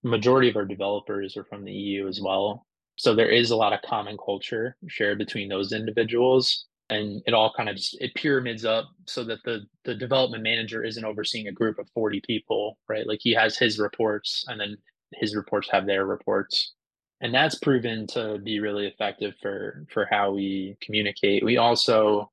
Majority 0.02 0.48
of 0.48 0.56
our 0.56 0.64
developers 0.64 1.36
are 1.36 1.44
from 1.44 1.64
the 1.64 1.72
EU 1.72 2.08
as 2.08 2.20
well. 2.20 2.64
So 2.96 3.14
there 3.14 3.30
is 3.30 3.50
a 3.50 3.56
lot 3.56 3.72
of 3.72 3.82
common 3.82 4.16
culture 4.16 4.76
shared 4.88 5.18
between 5.18 5.48
those 5.48 5.72
individuals. 5.72 6.66
And 6.90 7.22
it 7.26 7.34
all 7.34 7.52
kind 7.54 7.68
of 7.68 7.76
just 7.76 8.00
it 8.00 8.14
pyramids 8.14 8.64
up 8.64 8.88
so 9.06 9.22
that 9.24 9.42
the 9.44 9.66
the 9.84 9.94
development 9.94 10.42
manager 10.42 10.84
isn't 10.84 11.04
overseeing 11.04 11.48
a 11.48 11.52
group 11.52 11.78
of 11.78 11.88
40 11.90 12.22
people, 12.26 12.78
right? 12.88 13.06
Like 13.06 13.20
he 13.22 13.32
has 13.34 13.58
his 13.58 13.78
reports 13.78 14.44
and 14.48 14.58
then 14.58 14.76
his 15.12 15.36
reports 15.36 15.68
have 15.70 15.86
their 15.86 16.06
reports. 16.06 16.72
And 17.20 17.34
that's 17.34 17.56
proven 17.56 18.06
to 18.08 18.38
be 18.38 18.60
really 18.60 18.86
effective 18.86 19.34
for 19.42 19.84
for 19.92 20.06
how 20.10 20.32
we 20.32 20.76
communicate. 20.80 21.44
We 21.44 21.56
also 21.56 22.30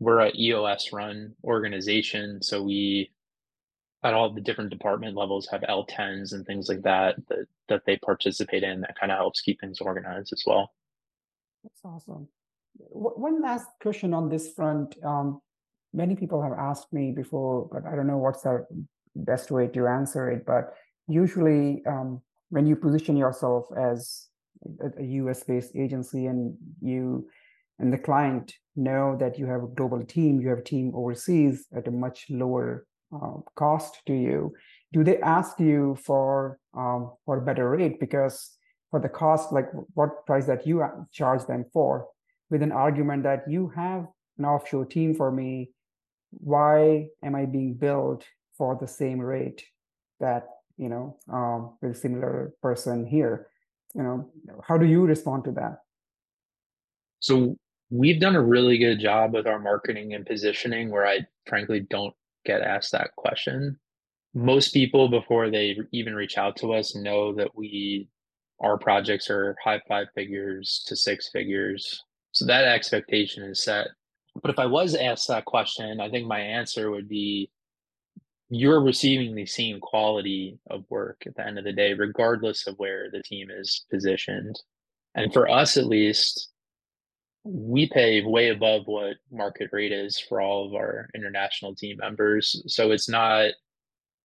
we're 0.00 0.20
a 0.20 0.32
EOS 0.36 0.92
run 0.92 1.34
organization, 1.44 2.42
so 2.42 2.62
we 2.62 3.10
at 4.04 4.14
all 4.14 4.32
the 4.32 4.40
different 4.40 4.70
department 4.70 5.16
levels 5.16 5.48
have 5.50 5.62
L10s 5.62 6.32
and 6.32 6.44
things 6.44 6.68
like 6.68 6.82
that 6.82 7.16
that 7.28 7.46
that 7.68 7.82
they 7.86 7.96
participate 7.96 8.62
in 8.64 8.80
that 8.82 8.98
kind 8.98 9.12
of 9.12 9.18
helps 9.18 9.40
keep 9.40 9.60
things 9.60 9.80
organized 9.80 10.32
as 10.32 10.42
well. 10.46 10.72
That's 11.62 11.80
awesome. 11.84 12.28
One 12.76 13.42
last 13.42 13.66
question 13.80 14.14
on 14.14 14.28
this 14.28 14.52
front. 14.52 14.96
Um, 15.04 15.40
many 15.92 16.16
people 16.16 16.42
have 16.42 16.52
asked 16.52 16.92
me 16.92 17.12
before, 17.12 17.68
but 17.70 17.86
I 17.86 17.94
don't 17.96 18.06
know 18.06 18.18
what's 18.18 18.42
the 18.42 18.66
best 19.14 19.50
way 19.50 19.68
to 19.68 19.86
answer 19.86 20.30
it. 20.30 20.44
But 20.46 20.74
usually, 21.08 21.82
um, 21.86 22.20
when 22.50 22.66
you 22.66 22.76
position 22.76 23.16
yourself 23.16 23.66
as 23.76 24.28
a 24.98 25.02
US 25.02 25.42
based 25.42 25.74
agency 25.74 26.26
and 26.26 26.56
you 26.80 27.28
and 27.78 27.92
the 27.92 27.98
client 27.98 28.54
know 28.76 29.16
that 29.18 29.38
you 29.38 29.46
have 29.46 29.64
a 29.64 29.66
global 29.66 30.04
team, 30.04 30.40
you 30.40 30.48
have 30.48 30.58
a 30.58 30.64
team 30.64 30.92
overseas 30.94 31.66
at 31.76 31.88
a 31.88 31.90
much 31.90 32.26
lower 32.30 32.86
uh, 33.14 33.34
cost 33.56 34.00
to 34.06 34.14
you, 34.14 34.52
do 34.92 35.04
they 35.04 35.18
ask 35.20 35.58
you 35.60 35.96
for 36.02 36.58
um, 36.74 37.12
for 37.24 37.38
a 37.38 37.42
better 37.42 37.68
rate 37.70 38.00
because 38.00 38.56
for 38.90 39.00
the 39.00 39.08
cost, 39.08 39.52
like 39.52 39.68
what 39.94 40.26
price 40.26 40.46
that 40.46 40.66
you 40.66 40.84
charge 41.12 41.46
them 41.46 41.64
for, 41.72 42.08
with 42.52 42.62
an 42.62 42.70
argument 42.70 43.22
that 43.22 43.44
you 43.48 43.72
have 43.74 44.06
an 44.38 44.44
offshore 44.44 44.84
team 44.84 45.14
for 45.14 45.32
me, 45.32 45.70
why 46.30 47.08
am 47.24 47.34
I 47.34 47.46
being 47.46 47.74
billed 47.74 48.24
for 48.58 48.76
the 48.78 48.86
same 48.86 49.18
rate 49.18 49.64
that 50.20 50.46
you 50.76 50.90
know 50.90 51.16
um, 51.32 51.78
with 51.80 51.92
a 51.92 51.94
similar 51.94 52.52
person 52.62 53.06
here? 53.06 53.48
You 53.94 54.02
know, 54.02 54.30
how 54.62 54.76
do 54.76 54.86
you 54.86 55.04
respond 55.04 55.44
to 55.44 55.52
that? 55.52 55.78
So 57.20 57.56
we've 57.90 58.20
done 58.20 58.36
a 58.36 58.42
really 58.42 58.76
good 58.76 59.00
job 59.00 59.32
with 59.32 59.46
our 59.46 59.58
marketing 59.58 60.12
and 60.12 60.26
positioning 60.26 60.90
where 60.90 61.06
I 61.06 61.20
frankly 61.46 61.86
don't 61.88 62.14
get 62.44 62.60
asked 62.60 62.92
that 62.92 63.16
question. 63.16 63.78
Most 64.34 64.74
people 64.74 65.08
before 65.08 65.50
they 65.50 65.76
even 65.92 66.14
reach 66.14 66.36
out 66.36 66.56
to 66.56 66.74
us 66.74 66.94
know 66.94 67.34
that 67.34 67.56
we 67.56 68.08
our 68.60 68.76
projects 68.76 69.30
are 69.30 69.56
high 69.64 69.80
five 69.88 70.08
figures 70.14 70.84
to 70.86 70.96
six 70.96 71.30
figures. 71.30 72.04
So 72.42 72.46
that 72.46 72.64
expectation 72.64 73.44
is 73.44 73.62
set. 73.62 73.86
But 74.42 74.50
if 74.50 74.58
I 74.58 74.66
was 74.66 74.96
asked 74.96 75.28
that 75.28 75.44
question, 75.44 76.00
I 76.00 76.10
think 76.10 76.26
my 76.26 76.40
answer 76.40 76.90
would 76.90 77.08
be 77.08 77.52
you're 78.50 78.82
receiving 78.82 79.36
the 79.36 79.46
same 79.46 79.78
quality 79.78 80.58
of 80.68 80.84
work 80.90 81.22
at 81.24 81.36
the 81.36 81.46
end 81.46 81.60
of 81.60 81.64
the 81.64 81.72
day, 81.72 81.94
regardless 81.94 82.66
of 82.66 82.74
where 82.78 83.12
the 83.12 83.22
team 83.22 83.46
is 83.48 83.86
positioned. 83.92 84.60
And 85.14 85.32
for 85.32 85.48
us, 85.48 85.76
at 85.76 85.86
least, 85.86 86.48
we 87.44 87.88
pay 87.88 88.24
way 88.24 88.48
above 88.48 88.82
what 88.86 89.18
market 89.30 89.68
rate 89.70 89.92
is 89.92 90.18
for 90.18 90.40
all 90.40 90.66
of 90.66 90.74
our 90.74 91.10
international 91.14 91.76
team 91.76 91.98
members. 91.98 92.60
So 92.66 92.90
it's 92.90 93.08
not 93.08 93.52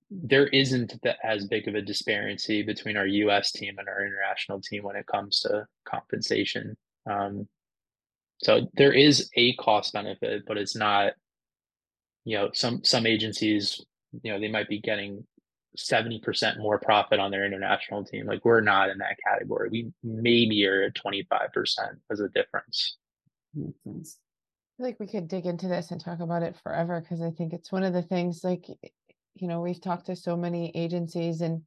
there 0.10 0.48
isn't 0.48 0.96
as 1.24 1.46
big 1.46 1.68
of 1.68 1.76
a 1.76 1.84
disparity 1.84 2.64
between 2.64 2.98
our 2.98 3.06
U.S. 3.06 3.52
team 3.52 3.76
and 3.78 3.88
our 3.88 4.04
international 4.04 4.60
team 4.60 4.82
when 4.82 4.96
it 4.96 5.06
comes 5.06 5.42
to 5.42 5.68
compensation. 5.86 6.76
Um, 7.08 7.48
so 8.40 8.68
there 8.76 8.94
is 8.94 9.30
a 9.36 9.54
cost 9.56 9.94
benefit, 9.94 10.44
but 10.48 10.58
it's 10.58 10.76
not. 10.76 11.14
You 12.26 12.38
know, 12.38 12.50
some 12.54 12.84
some 12.84 13.06
agencies, 13.06 13.82
you 14.22 14.34
know, 14.34 14.40
they 14.40 14.50
might 14.50 14.68
be 14.68 14.82
getting 14.82 15.26
seventy 15.78 16.20
percent 16.20 16.60
more 16.60 16.78
profit 16.78 17.20
on 17.20 17.32
their 17.32 17.46
international 17.46 18.04
team. 18.04 18.26
Like 18.28 18.44
we're 18.44 18.62
not 18.62 18.90
in 18.90 18.98
that 18.98 19.16
category. 19.26 19.70
We 19.70 19.92
maybe 20.04 20.66
are 20.66 20.84
at 20.84 20.96
twenty 20.96 21.26
five 21.30 21.54
percent 21.54 21.98
as 22.12 22.20
a 22.20 22.28
difference. 22.30 22.98
Makes 23.56 23.84
sense. 23.84 24.18
I 24.20 24.84
feel 24.84 24.88
like 24.88 25.00
we 25.00 25.08
could 25.08 25.28
dig 25.28 25.46
into 25.46 25.68
this 25.68 25.92
and 25.92 26.02
talk 26.02 26.20
about 26.20 26.44
it 26.44 26.58
forever 26.62 27.00
because 27.00 27.22
I 27.22 27.32
think 27.32 27.54
it's 27.54 27.72
one 27.72 27.84
of 27.84 27.94
the 27.94 28.04
things 28.04 28.44
like 28.44 28.68
you 29.36 29.48
know 29.48 29.62
we've 29.62 29.82
talked 29.82 30.08
to 30.08 30.16
so 30.16 30.36
many 30.36 30.72
agencies 30.76 31.42
and 31.42 31.62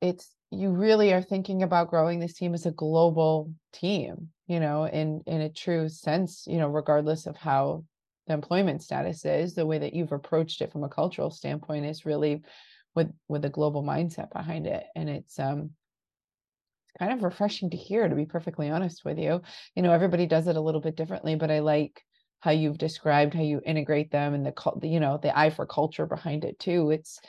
it's 0.00 0.30
you 0.50 0.70
really 0.70 1.12
are 1.12 1.22
thinking 1.22 1.62
about 1.62 1.90
growing 1.90 2.20
this 2.20 2.34
team 2.34 2.54
as 2.54 2.66
a 2.66 2.70
global 2.70 3.52
team 3.72 4.30
you 4.46 4.60
know 4.60 4.84
in 4.84 5.22
in 5.26 5.40
a 5.40 5.50
true 5.50 5.88
sense 5.88 6.44
you 6.46 6.58
know 6.58 6.68
regardless 6.68 7.26
of 7.26 7.36
how 7.36 7.84
the 8.26 8.34
employment 8.34 8.82
status 8.82 9.24
is 9.24 9.54
the 9.54 9.66
way 9.66 9.78
that 9.78 9.94
you've 9.94 10.12
approached 10.12 10.60
it 10.60 10.72
from 10.72 10.84
a 10.84 10.88
cultural 10.88 11.30
standpoint 11.30 11.84
is 11.84 12.06
really 12.06 12.42
with 12.94 13.12
with 13.28 13.44
a 13.44 13.50
global 13.50 13.82
mindset 13.82 14.32
behind 14.32 14.66
it 14.66 14.84
and 14.94 15.08
it's 15.08 15.38
um 15.38 15.70
it's 16.84 16.98
kind 16.98 17.12
of 17.12 17.22
refreshing 17.22 17.70
to 17.70 17.76
hear, 17.76 18.08
to 18.08 18.14
be 18.14 18.26
perfectly 18.26 18.70
honest 18.70 19.04
with 19.04 19.18
you. 19.18 19.42
You 19.74 19.82
know, 19.82 19.92
everybody 19.92 20.26
does 20.26 20.46
it 20.46 20.56
a 20.56 20.60
little 20.60 20.80
bit 20.80 20.96
differently, 20.96 21.34
but 21.34 21.50
I 21.50 21.58
like 21.58 22.02
how 22.40 22.52
you've 22.52 22.78
described 22.78 23.34
how 23.34 23.42
you 23.42 23.60
integrate 23.64 24.10
them 24.10 24.34
and 24.34 24.46
the 24.46 24.88
you 24.88 25.00
know, 25.00 25.18
the 25.20 25.36
eye 25.36 25.50
for 25.50 25.66
culture 25.66 26.06
behind 26.06 26.44
it 26.44 26.58
too. 26.58 26.90
It's 26.90 27.20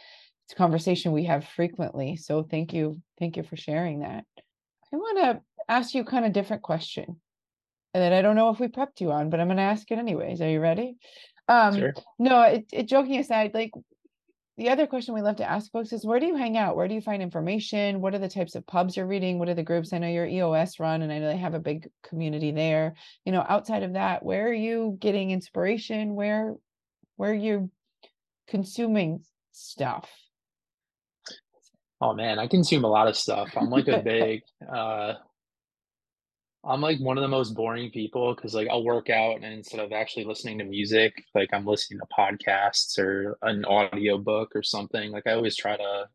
it's 0.45 0.53
a 0.53 0.55
conversation 0.55 1.11
we 1.11 1.25
have 1.25 1.45
frequently. 1.45 2.15
So 2.15 2.43
thank 2.43 2.73
you, 2.73 3.01
thank 3.19 3.35
you 3.35 3.43
for 3.43 3.57
sharing 3.57 3.99
that. 3.99 4.23
I 4.93 4.95
want 4.95 5.17
to 5.17 5.41
ask 5.67 5.93
you 5.93 6.03
kind 6.03 6.25
of 6.25 6.33
different 6.33 6.61
question 6.61 7.19
and 7.93 8.03
that 8.03 8.13
I 8.13 8.21
don't 8.21 8.35
know 8.35 8.49
if 8.49 8.59
we 8.59 8.67
prepped 8.67 9.01
you 9.01 9.11
on, 9.11 9.29
but 9.29 9.39
I'm 9.39 9.47
going 9.47 9.57
to 9.57 9.63
ask 9.63 9.89
it 9.91 9.97
anyways. 9.97 10.41
Are 10.41 10.49
you 10.49 10.59
ready? 10.59 10.97
Um, 11.47 11.75
Sure. 11.75 11.93
no, 12.19 12.41
it, 12.43 12.65
it 12.71 12.87
joking 12.87 13.19
aside, 13.19 13.53
like 13.53 13.71
the 14.57 14.69
other 14.69 14.87
question 14.87 15.13
we 15.13 15.21
love 15.21 15.37
to 15.37 15.49
ask 15.49 15.71
folks 15.71 15.93
is 15.93 16.05
where 16.05 16.19
do 16.19 16.25
you 16.25 16.35
hang 16.35 16.57
out? 16.57 16.75
Where 16.75 16.87
do 16.87 16.95
you 16.95 17.01
find 17.01 17.21
information? 17.21 18.01
What 18.01 18.15
are 18.15 18.19
the 18.19 18.27
types 18.27 18.55
of 18.55 18.65
pubs 18.65 18.97
you're 18.97 19.05
reading? 19.05 19.37
What 19.37 19.49
are 19.49 19.53
the 19.53 19.63
groups? 19.63 19.93
I 19.93 19.99
know 19.99 20.07
your 20.07 20.25
EOS 20.25 20.79
run 20.79 21.03
and 21.03 21.11
I 21.11 21.19
know 21.19 21.27
they 21.27 21.37
have 21.37 21.53
a 21.53 21.59
big 21.59 21.89
community 22.03 22.51
there. 22.51 22.95
You 23.23 23.31
know, 23.31 23.45
outside 23.47 23.83
of 23.83 23.93
that, 23.93 24.23
where 24.23 24.47
are 24.47 24.53
you 24.53 24.97
getting 24.99 25.31
inspiration? 25.31 26.15
Where 26.15 26.55
where 27.17 27.31
are 27.31 27.35
you 27.35 27.69
consuming 28.47 29.23
stuff? 29.51 30.09
Oh 32.01 32.13
man, 32.13 32.39
I 32.39 32.47
consume 32.47 32.83
a 32.83 32.89
lot 32.89 33.07
of 33.07 33.15
stuff. 33.15 33.49
I'm 33.55 33.69
like 33.69 33.87
a 33.87 34.01
big 34.01 34.41
uh 34.71 35.13
I'm 36.65 36.81
like 36.81 36.99
one 36.99 37.17
of 37.17 37.21
the 37.21 37.27
most 37.27 37.53
boring 37.55 37.91
people 37.91 38.35
because 38.35 38.53
like 38.53 38.67
I'll 38.69 38.83
work 38.83 39.09
out 39.09 39.35
and 39.37 39.45
instead 39.45 39.79
of 39.79 39.91
actually 39.91 40.25
listening 40.25 40.57
to 40.57 40.63
music, 40.65 41.23
like 41.33 41.49
I'm 41.53 41.65
listening 41.65 41.99
to 41.99 42.07
podcasts 42.17 42.97
or 42.99 43.37
an 43.41 43.63
audio 43.65 44.17
book 44.17 44.51
or 44.55 44.63
something. 44.63 45.11
Like 45.11 45.27
I 45.27 45.31
always 45.33 45.55
try 45.55 45.77
to 45.77 46.09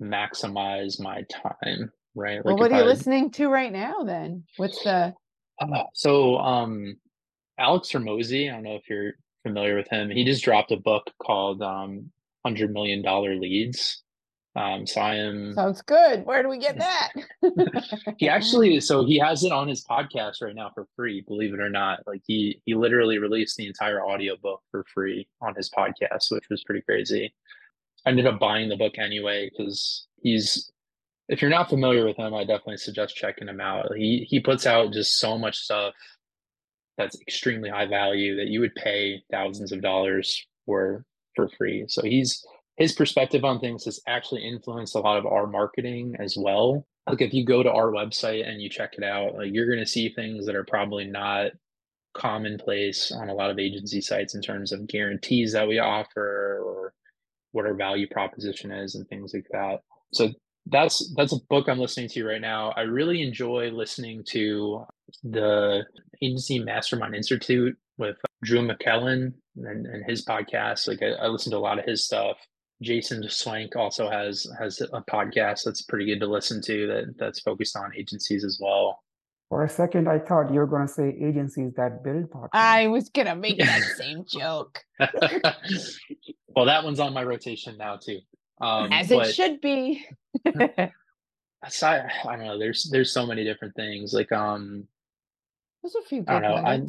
maximize 0.00 1.00
my 1.00 1.22
time, 1.30 1.90
right? 2.14 2.44
Well, 2.44 2.54
Like 2.54 2.60
what 2.60 2.72
are 2.72 2.76
you 2.76 2.82
I- 2.82 2.86
listening 2.86 3.30
to 3.32 3.48
right 3.48 3.72
now 3.72 4.04
then? 4.04 4.44
What's 4.56 4.82
the 4.84 5.14
Uh, 5.60 5.82
so 5.92 6.38
um 6.38 6.96
Alex 7.58 7.90
Hormozi, 7.92 8.48
I 8.48 8.54
don't 8.54 8.62
know 8.62 8.76
if 8.76 8.88
you're 8.88 9.12
familiar 9.42 9.76
with 9.76 9.88
him. 9.90 10.10
He 10.10 10.24
just 10.24 10.44
dropped 10.44 10.72
a 10.72 10.76
book 10.76 11.10
called 11.22 11.62
um 11.62 12.10
Hundred 12.44 12.72
Million 12.72 13.02
Dollar 13.02 13.34
Leads. 13.36 14.02
Um 14.56 14.86
so 14.86 15.00
I 15.00 15.14
am 15.16 15.54
sounds 15.54 15.82
good. 15.82 16.26
Where 16.26 16.42
do 16.42 16.48
we 16.48 16.58
get 16.58 16.78
that? 16.78 17.12
he 18.18 18.28
actually 18.28 18.80
so 18.80 19.04
he 19.04 19.18
has 19.18 19.44
it 19.44 19.52
on 19.52 19.68
his 19.68 19.84
podcast 19.84 20.42
right 20.42 20.54
now 20.54 20.70
for 20.74 20.86
free 20.96 21.22
believe 21.26 21.54
it 21.54 21.60
or 21.60 21.70
not 21.70 22.00
like 22.06 22.22
he 22.26 22.60
he 22.64 22.74
literally 22.74 23.18
released 23.18 23.56
the 23.56 23.66
entire 23.66 24.04
audiobook 24.04 24.60
for 24.70 24.84
free 24.92 25.26
on 25.40 25.54
his 25.54 25.70
podcast 25.70 26.30
which 26.30 26.48
was 26.50 26.64
pretty 26.64 26.82
crazy 26.82 27.32
i 28.04 28.10
ended 28.10 28.26
up 28.26 28.38
buying 28.40 28.68
the 28.68 28.76
book 28.76 28.98
anyway 28.98 29.48
because 29.50 30.06
he's 30.22 30.70
if 31.28 31.40
you're 31.40 31.50
not 31.50 31.70
familiar 31.70 32.04
with 32.04 32.16
him 32.16 32.34
i 32.34 32.40
definitely 32.40 32.76
suggest 32.76 33.16
checking 33.16 33.48
him 33.48 33.60
out 33.60 33.94
he 33.96 34.26
he 34.28 34.40
puts 34.40 34.66
out 34.66 34.92
just 34.92 35.18
so 35.18 35.38
much 35.38 35.56
stuff 35.56 35.94
that's 36.98 37.20
extremely 37.20 37.70
high 37.70 37.86
value 37.86 38.36
that 38.36 38.48
you 38.48 38.60
would 38.60 38.74
pay 38.74 39.22
thousands 39.30 39.72
of 39.72 39.80
dollars 39.80 40.46
for 40.66 41.04
for 41.34 41.48
free 41.56 41.84
so 41.88 42.02
he's 42.02 42.44
his 42.80 42.94
perspective 42.94 43.44
on 43.44 43.60
things 43.60 43.84
has 43.84 44.00
actually 44.08 44.42
influenced 44.42 44.94
a 44.94 45.00
lot 45.00 45.18
of 45.18 45.26
our 45.26 45.46
marketing 45.46 46.16
as 46.18 46.34
well. 46.36 46.86
Like 47.06 47.20
if 47.20 47.34
you 47.34 47.44
go 47.44 47.62
to 47.62 47.70
our 47.70 47.92
website 47.92 48.48
and 48.48 48.62
you 48.62 48.70
check 48.70 48.94
it 48.96 49.04
out 49.04 49.34
like 49.34 49.50
you're 49.52 49.66
going 49.66 49.84
to 49.84 49.86
see 49.86 50.08
things 50.08 50.46
that 50.46 50.56
are 50.56 50.64
probably 50.64 51.04
not 51.04 51.50
commonplace 52.14 53.12
on 53.12 53.28
a 53.28 53.34
lot 53.34 53.50
of 53.50 53.58
agency 53.58 54.00
sites 54.00 54.34
in 54.34 54.40
terms 54.40 54.72
of 54.72 54.86
guarantees 54.86 55.52
that 55.52 55.68
we 55.68 55.78
offer 55.78 56.62
or 56.64 56.94
what 57.52 57.66
our 57.66 57.74
value 57.74 58.08
proposition 58.08 58.72
is 58.72 58.94
and 58.94 59.06
things 59.08 59.34
like 59.34 59.46
that. 59.50 59.80
So 60.14 60.30
that's 60.66 61.12
that's 61.16 61.32
a 61.32 61.40
book 61.48 61.68
i'm 61.68 61.78
listening 61.78 62.08
to 62.08 62.24
right 62.24 62.40
now. 62.40 62.70
I 62.76 62.82
really 62.82 63.20
enjoy 63.20 63.70
listening 63.72 64.24
to 64.30 64.84
the 65.22 65.84
agency 66.22 66.60
mastermind 66.60 67.14
institute 67.14 67.76
with 67.98 68.16
drew 68.42 68.66
mclellan 68.66 69.34
and, 69.56 69.86
and 69.86 70.04
his 70.08 70.24
podcast. 70.24 70.88
Like 70.88 71.02
I, 71.02 71.24
I 71.24 71.26
listen 71.26 71.52
to 71.52 71.58
a 71.58 71.60
lot 71.60 71.78
of 71.78 71.84
his 71.84 72.06
stuff 72.06 72.38
Jason 72.82 73.22
Swenk 73.24 73.76
also 73.76 74.08
has 74.08 74.46
has 74.58 74.80
a 74.80 75.02
podcast 75.02 75.64
that's 75.64 75.82
pretty 75.82 76.06
good 76.06 76.20
to 76.20 76.26
listen 76.26 76.62
to 76.62 76.86
that 76.86 77.18
that's 77.18 77.40
focused 77.40 77.76
on 77.76 77.94
agencies 77.94 78.44
as 78.44 78.58
well. 78.60 79.02
For 79.50 79.64
a 79.64 79.68
second, 79.68 80.08
I 80.08 80.20
thought 80.20 80.52
you 80.52 80.60
were 80.60 80.66
going 80.66 80.86
to 80.86 80.92
say 80.92 81.08
agencies 81.20 81.72
that 81.76 82.04
build 82.04 82.30
podcasts. 82.30 82.50
I 82.52 82.86
was 82.86 83.08
gonna 83.10 83.34
make 83.34 83.58
that 83.64 83.82
same 83.96 84.24
joke. 84.24 84.82
well, 86.54 86.66
that 86.66 86.84
one's 86.84 87.00
on 87.00 87.12
my 87.12 87.24
rotation 87.24 87.76
now 87.76 87.96
too. 87.96 88.20
Um, 88.60 88.92
As 88.92 89.08
but 89.08 89.28
it 89.28 89.34
should 89.34 89.60
be. 89.60 90.06
aside, 91.62 92.10
I 92.26 92.36
don't 92.36 92.46
know. 92.46 92.58
There's 92.58 92.88
there's 92.90 93.12
so 93.12 93.26
many 93.26 93.44
different 93.44 93.74
things. 93.74 94.12
Like 94.12 94.32
um, 94.32 94.86
Those 95.82 95.96
are 95.96 96.00
a 96.00 96.02
few 96.02 96.24
I 96.26 96.40
don't 96.40 96.42
know. 96.42 96.54
I'm 96.54 96.88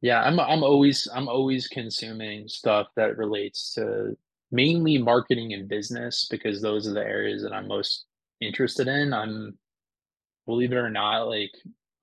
yeah. 0.00 0.22
I'm 0.22 0.38
I'm 0.40 0.62
always 0.62 1.08
I'm 1.14 1.28
always 1.28 1.68
consuming 1.68 2.48
stuff 2.48 2.88
that 2.96 3.16
relates 3.16 3.74
to 3.74 4.16
mainly 4.54 4.98
marketing 4.98 5.52
and 5.52 5.68
business 5.68 6.28
because 6.30 6.62
those 6.62 6.86
are 6.86 6.94
the 6.94 7.04
areas 7.04 7.42
that 7.42 7.52
I'm 7.52 7.66
most 7.66 8.04
interested 8.40 8.86
in. 8.86 9.12
I'm 9.12 9.58
believe 10.46 10.70
it 10.70 10.76
or 10.76 10.90
not, 10.90 11.24
like 11.24 11.50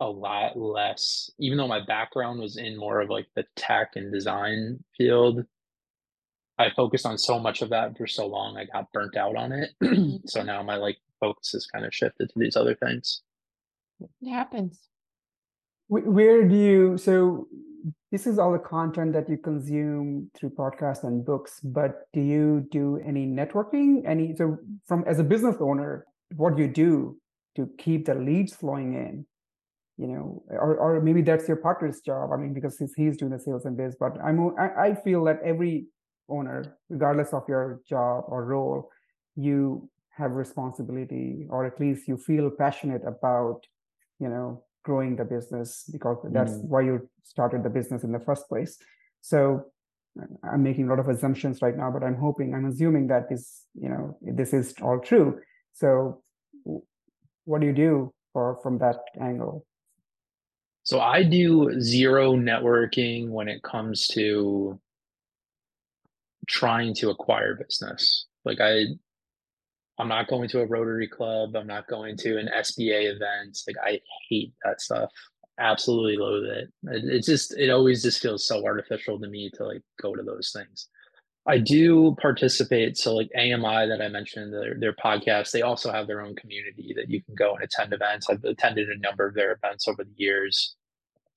a 0.01 0.05
lot 0.05 0.57
less, 0.57 1.29
even 1.39 1.57
though 1.57 1.67
my 1.67 1.83
background 1.85 2.41
was 2.41 2.57
in 2.57 2.77
more 2.77 2.99
of 2.99 3.09
like 3.09 3.27
the 3.35 3.45
tech 3.55 3.91
and 3.95 4.11
design 4.11 4.83
field. 4.97 5.45
I 6.57 6.69
focused 6.75 7.05
on 7.05 7.17
so 7.17 7.39
much 7.39 7.61
of 7.61 7.69
that 7.69 7.97
for 7.97 8.05
so 8.05 8.27
long, 8.27 8.57
I 8.57 8.65
got 8.65 8.91
burnt 8.91 9.15
out 9.15 9.37
on 9.37 9.53
it. 9.53 9.71
Mm-hmm. 9.81 10.17
so 10.27 10.43
now 10.43 10.61
my 10.61 10.75
like 10.75 10.97
focus 11.21 11.51
has 11.53 11.65
kind 11.65 11.85
of 11.85 11.95
shifted 11.95 12.29
to 12.29 12.33
these 12.35 12.57
other 12.57 12.75
things. 12.75 13.21
It 14.01 14.29
happens. 14.29 14.77
Where 15.87 16.47
do 16.47 16.55
you, 16.55 16.97
so 16.97 17.47
this 18.11 18.27
is 18.27 18.39
all 18.39 18.51
the 18.51 18.59
content 18.59 19.13
that 19.13 19.29
you 19.29 19.37
consume 19.37 20.29
through 20.35 20.51
podcasts 20.51 21.03
and 21.03 21.25
books, 21.25 21.59
but 21.63 22.07
do 22.13 22.21
you 22.21 22.67
do 22.71 22.99
any 23.05 23.25
networking? 23.25 24.01
Any, 24.05 24.35
so 24.35 24.57
from, 24.85 25.03
as 25.07 25.19
a 25.19 25.23
business 25.23 25.55
owner, 25.59 26.05
what 26.35 26.55
do 26.55 26.61
you 26.63 26.67
do 26.67 27.17
to 27.55 27.69
keep 27.77 28.05
the 28.05 28.15
leads 28.15 28.53
flowing 28.55 28.93
in? 28.93 29.25
You 29.97 30.07
know, 30.07 30.43
or, 30.49 30.77
or 30.77 31.01
maybe 31.01 31.21
that's 31.21 31.47
your 31.47 31.57
partner's 31.57 32.01
job. 32.01 32.31
I 32.33 32.37
mean, 32.37 32.53
because 32.53 32.77
he's, 32.77 32.93
he's 32.95 33.17
doing 33.17 33.31
the 33.31 33.39
sales 33.39 33.65
and 33.65 33.77
biz, 33.77 33.95
but 33.99 34.17
I'm, 34.23 34.55
I, 34.57 34.87
I 34.87 34.95
feel 34.95 35.23
that 35.25 35.39
every 35.43 35.85
owner, 36.27 36.77
regardless 36.89 37.33
of 37.33 37.43
your 37.47 37.81
job 37.87 38.25
or 38.27 38.45
role, 38.45 38.89
you 39.35 39.89
have 40.09 40.31
responsibility, 40.31 41.47
or 41.49 41.65
at 41.65 41.79
least 41.79 42.07
you 42.07 42.17
feel 42.17 42.49
passionate 42.49 43.01
about, 43.05 43.61
you 44.19 44.27
know, 44.27 44.63
growing 44.83 45.15
the 45.15 45.25
business 45.25 45.83
because 45.91 46.17
that's 46.31 46.53
Mm. 46.53 46.63
why 46.69 46.81
you 46.81 47.09
started 47.23 47.63
the 47.63 47.69
business 47.69 48.03
in 48.03 48.11
the 48.11 48.19
first 48.19 48.47
place. 48.49 48.77
So 49.21 49.71
uh, 50.19 50.25
I'm 50.43 50.63
making 50.63 50.85
a 50.85 50.89
lot 50.89 50.99
of 50.99 51.07
assumptions 51.07 51.61
right 51.61 51.77
now, 51.77 51.91
but 51.91 52.03
I'm 52.03 52.15
hoping, 52.15 52.53
I'm 52.53 52.65
assuming 52.65 53.07
that 53.07 53.29
this, 53.29 53.65
you 53.73 53.89
know, 53.89 54.17
this 54.21 54.53
is 54.53 54.73
all 54.81 54.99
true. 54.99 55.39
So 55.73 56.21
what 57.45 57.61
do 57.61 57.67
you 57.67 57.73
do 57.73 58.13
for 58.33 58.59
from 58.63 58.77
that 58.79 58.97
angle? 59.19 59.65
So 60.83 60.99
I 60.99 61.23
do 61.23 61.79
zero 61.79 62.35
networking 62.35 63.29
when 63.29 63.47
it 63.47 63.61
comes 63.61 64.07
to 64.07 64.79
trying 66.47 66.95
to 66.95 67.11
acquire 67.11 67.55
business. 67.55 68.25
Like 68.45 68.59
I 68.59 68.85
I'm 70.01 70.07
not 70.07 70.27
going 70.27 70.49
to 70.49 70.61
a 70.61 70.65
Rotary 70.65 71.07
Club, 71.07 71.55
I'm 71.55 71.67
not 71.67 71.87
going 71.87 72.17
to 72.17 72.39
an 72.39 72.49
SBA 72.57 73.15
event. 73.15 73.59
Like 73.67 73.75
I 73.83 73.99
hate 74.27 74.51
that 74.65 74.81
stuff. 74.81 75.11
Absolutely 75.59 76.17
loathe 76.17 76.45
it. 76.45 76.69
It, 76.85 77.05
it 77.17 77.23
just 77.23 77.55
it 77.55 77.69
always 77.69 78.01
just 78.01 78.19
feels 78.19 78.47
so 78.47 78.65
artificial 78.65 79.19
to 79.19 79.27
me 79.27 79.51
to 79.53 79.63
like 79.63 79.83
go 80.01 80.15
to 80.15 80.23
those 80.23 80.51
things. 80.51 80.87
I 81.45 81.59
do 81.59 82.15
participate. 82.19 82.97
So 82.97 83.13
like 83.13 83.29
AMI 83.35 83.87
that 83.89 84.01
I 84.01 84.07
mentioned, 84.07 84.51
their 84.51 84.73
their 84.73 84.93
podcast, 84.93 85.51
they 85.51 85.61
also 85.61 85.91
have 85.91 86.07
their 86.07 86.21
own 86.21 86.35
community 86.35 86.93
that 86.95 87.11
you 87.11 87.21
can 87.21 87.35
go 87.35 87.53
and 87.53 87.63
attend 87.63 87.93
events. 87.93 88.27
I've 88.27 88.43
attended 88.43 88.89
a 88.89 88.97
number 88.97 89.27
of 89.27 89.35
their 89.35 89.51
events 89.51 89.87
over 89.87 90.03
the 90.03 90.15
years. 90.15 90.75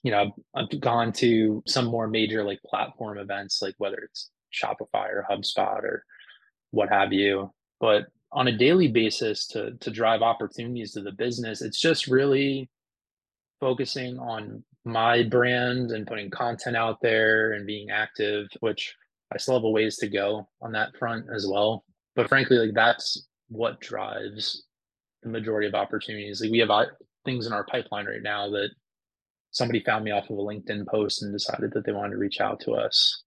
You 0.02 0.10
know, 0.10 0.30
I've 0.54 0.80
gone 0.80 1.12
to 1.14 1.62
some 1.66 1.84
more 1.84 2.08
major 2.08 2.42
like 2.42 2.62
platform 2.62 3.18
events, 3.18 3.60
like 3.60 3.74
whether 3.76 3.98
it's 3.98 4.30
Shopify 4.54 5.10
or 5.10 5.26
HubSpot 5.30 5.82
or 5.82 6.04
what 6.70 6.88
have 6.88 7.12
you. 7.12 7.52
But 7.78 8.06
on 8.34 8.48
a 8.48 8.56
daily 8.56 8.88
basis 8.88 9.46
to 9.48 9.72
to 9.80 9.90
drive 9.90 10.20
opportunities 10.20 10.92
to 10.92 11.00
the 11.00 11.12
business, 11.12 11.62
it's 11.62 11.80
just 11.80 12.08
really 12.08 12.68
focusing 13.60 14.18
on 14.18 14.62
my 14.84 15.22
brand 15.22 15.92
and 15.92 16.06
putting 16.06 16.30
content 16.30 16.76
out 16.76 17.00
there 17.00 17.52
and 17.52 17.66
being 17.66 17.90
active, 17.90 18.48
which 18.60 18.94
I 19.32 19.38
still 19.38 19.54
have 19.54 19.64
a 19.64 19.70
ways 19.70 19.96
to 19.98 20.08
go 20.08 20.48
on 20.60 20.72
that 20.72 20.96
front 20.98 21.26
as 21.34 21.46
well. 21.50 21.84
But 22.16 22.28
frankly, 22.28 22.58
like 22.58 22.74
that's 22.74 23.26
what 23.48 23.80
drives 23.80 24.64
the 25.22 25.30
majority 25.30 25.66
of 25.66 25.74
opportunities. 25.74 26.40
Like 26.40 26.50
we 26.50 26.58
have 26.58 26.70
uh, 26.70 26.86
things 27.24 27.46
in 27.46 27.52
our 27.52 27.64
pipeline 27.64 28.06
right 28.06 28.22
now 28.22 28.50
that 28.50 28.70
somebody 29.52 29.82
found 29.82 30.04
me 30.04 30.10
off 30.10 30.28
of 30.28 30.36
a 30.36 30.42
LinkedIn 30.42 30.86
post 30.86 31.22
and 31.22 31.32
decided 31.32 31.72
that 31.72 31.86
they 31.86 31.92
wanted 31.92 32.10
to 32.10 32.18
reach 32.18 32.40
out 32.40 32.60
to 32.60 32.72
us. 32.72 33.22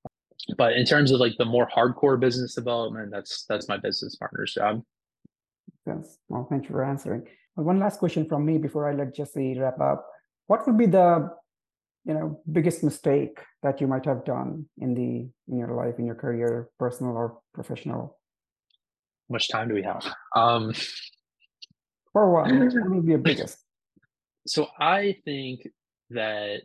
But 0.58 0.74
in 0.74 0.86
terms 0.86 1.12
of 1.12 1.20
like 1.20 1.34
the 1.38 1.46
more 1.46 1.68
hardcore 1.68 2.20
business 2.20 2.54
development, 2.54 3.12
that's 3.12 3.46
that's 3.50 3.68
my 3.68 3.78
business 3.78 4.16
partner's 4.16 4.54
job. 4.54 4.84
Yes. 5.86 6.18
Well, 6.30 6.48
thank 6.50 6.64
you 6.64 6.72
for 6.72 6.84
answering. 6.84 7.28
one 7.56 7.80
last 7.80 8.00
question 8.00 8.28
from 8.28 8.46
me 8.46 8.58
before 8.58 8.90
I 8.90 8.94
let 8.94 9.16
Jesse 9.16 9.58
wrap 9.60 9.80
up. 9.80 10.06
What 10.48 10.66
would 10.68 10.78
be 10.78 10.86
the 10.86 11.30
you 12.06 12.14
know 12.14 12.42
biggest 12.52 12.84
mistake 12.84 13.40
that 13.64 13.82
you 13.82 13.88
might 13.88 14.06
have 14.06 14.24
done 14.24 14.66
in 14.78 14.94
the 14.94 15.28
in 15.52 15.58
your 15.60 15.74
life 15.74 15.96
in 16.00 16.06
your 16.06 16.16
career 16.16 16.70
personal 16.80 17.18
or 17.18 17.40
professional 17.54 18.18
How 19.28 19.34
much 19.34 19.50
time 19.50 19.68
do 19.68 19.74
we 19.74 19.84
have? 19.84 20.06
Um, 20.36 20.74
for 22.14 22.32
one 22.32 22.60
what 22.74 22.90
would 22.92 23.06
be 23.06 23.12
your 23.12 23.20
biggest 23.20 23.58
so 24.48 24.68
I 24.80 25.18
think 25.26 25.68
that 26.10 26.62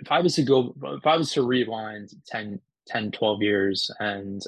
if 0.00 0.10
I 0.10 0.20
was 0.20 0.34
to 0.36 0.42
go, 0.42 0.74
if 0.82 1.06
I 1.06 1.16
was 1.16 1.32
to 1.34 1.42
rewind 1.42 2.10
10, 2.26 2.58
10, 2.88 3.12
12 3.12 3.42
years 3.42 3.90
and 4.00 4.42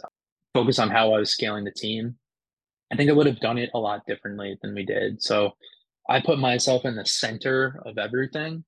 focus 0.55 0.79
on 0.79 0.91
how 0.91 1.15
I 1.15 1.19
was 1.19 1.31
scaling 1.31 1.65
the 1.65 1.71
team, 1.71 2.17
I 2.93 2.97
think 2.97 3.11
I 3.11 3.15
would 3.15 3.27
have 3.27 3.41
done 3.41 3.59
it 3.59 3.71
a 3.75 3.79
lot 3.79 4.07
differently 4.07 4.59
than 4.63 4.75
we 4.75 4.85
did. 4.85 5.23
So 5.23 5.53
I 6.09 6.21
put 6.21 6.39
myself 6.39 6.85
in 6.85 6.97
the 6.97 7.07
center 7.07 7.81
of 7.85 7.99
everything 7.99 8.65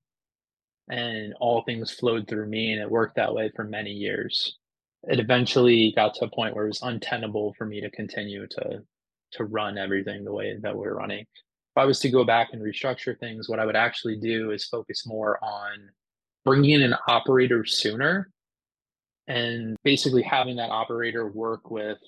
and 0.88 1.35
all 1.40 1.62
things 1.62 1.92
flowed 1.92 2.29
through 2.29 2.48
me 2.48 2.72
and 2.72 2.81
it 2.81 2.90
worked 2.90 3.16
that 3.16 3.35
way 3.35 3.50
for 3.55 3.64
many 3.64 3.90
years. 3.90 4.59
It 5.05 5.20
eventually 5.20 5.92
got 5.94 6.14
to 6.14 6.24
a 6.24 6.31
point 6.31 6.55
where 6.55 6.64
it 6.64 6.68
was 6.68 6.83
untenable 6.83 7.55
for 7.59 7.66
me 7.66 7.81
to 7.81 7.90
continue 7.90 8.46
to 8.48 8.83
to 9.33 9.44
run 9.44 9.76
everything 9.76 10.24
the 10.24 10.33
way 10.33 10.57
that 10.61 10.76
we're 10.76 10.94
running. 10.94 11.20
If 11.20 11.76
I 11.76 11.85
was 11.85 11.98
to 12.00 12.11
go 12.11 12.24
back 12.24 12.50
and 12.52 12.62
restructure 12.62 13.18
things, 13.18 13.48
what 13.48 13.59
I 13.59 13.66
would 13.66 13.76
actually 13.76 14.16
do 14.16 14.52
is 14.52 14.64
focus 14.64 15.05
more 15.05 15.42
on 15.42 15.90
bringing 16.44 16.70
in 16.70 16.83
an 16.83 16.94
operator 17.09 17.64
sooner 17.64 18.31
and 19.26 19.76
basically 19.83 20.22
having 20.22 20.57
that 20.57 20.70
operator 20.70 21.29
work 21.29 21.70
with 21.70 21.98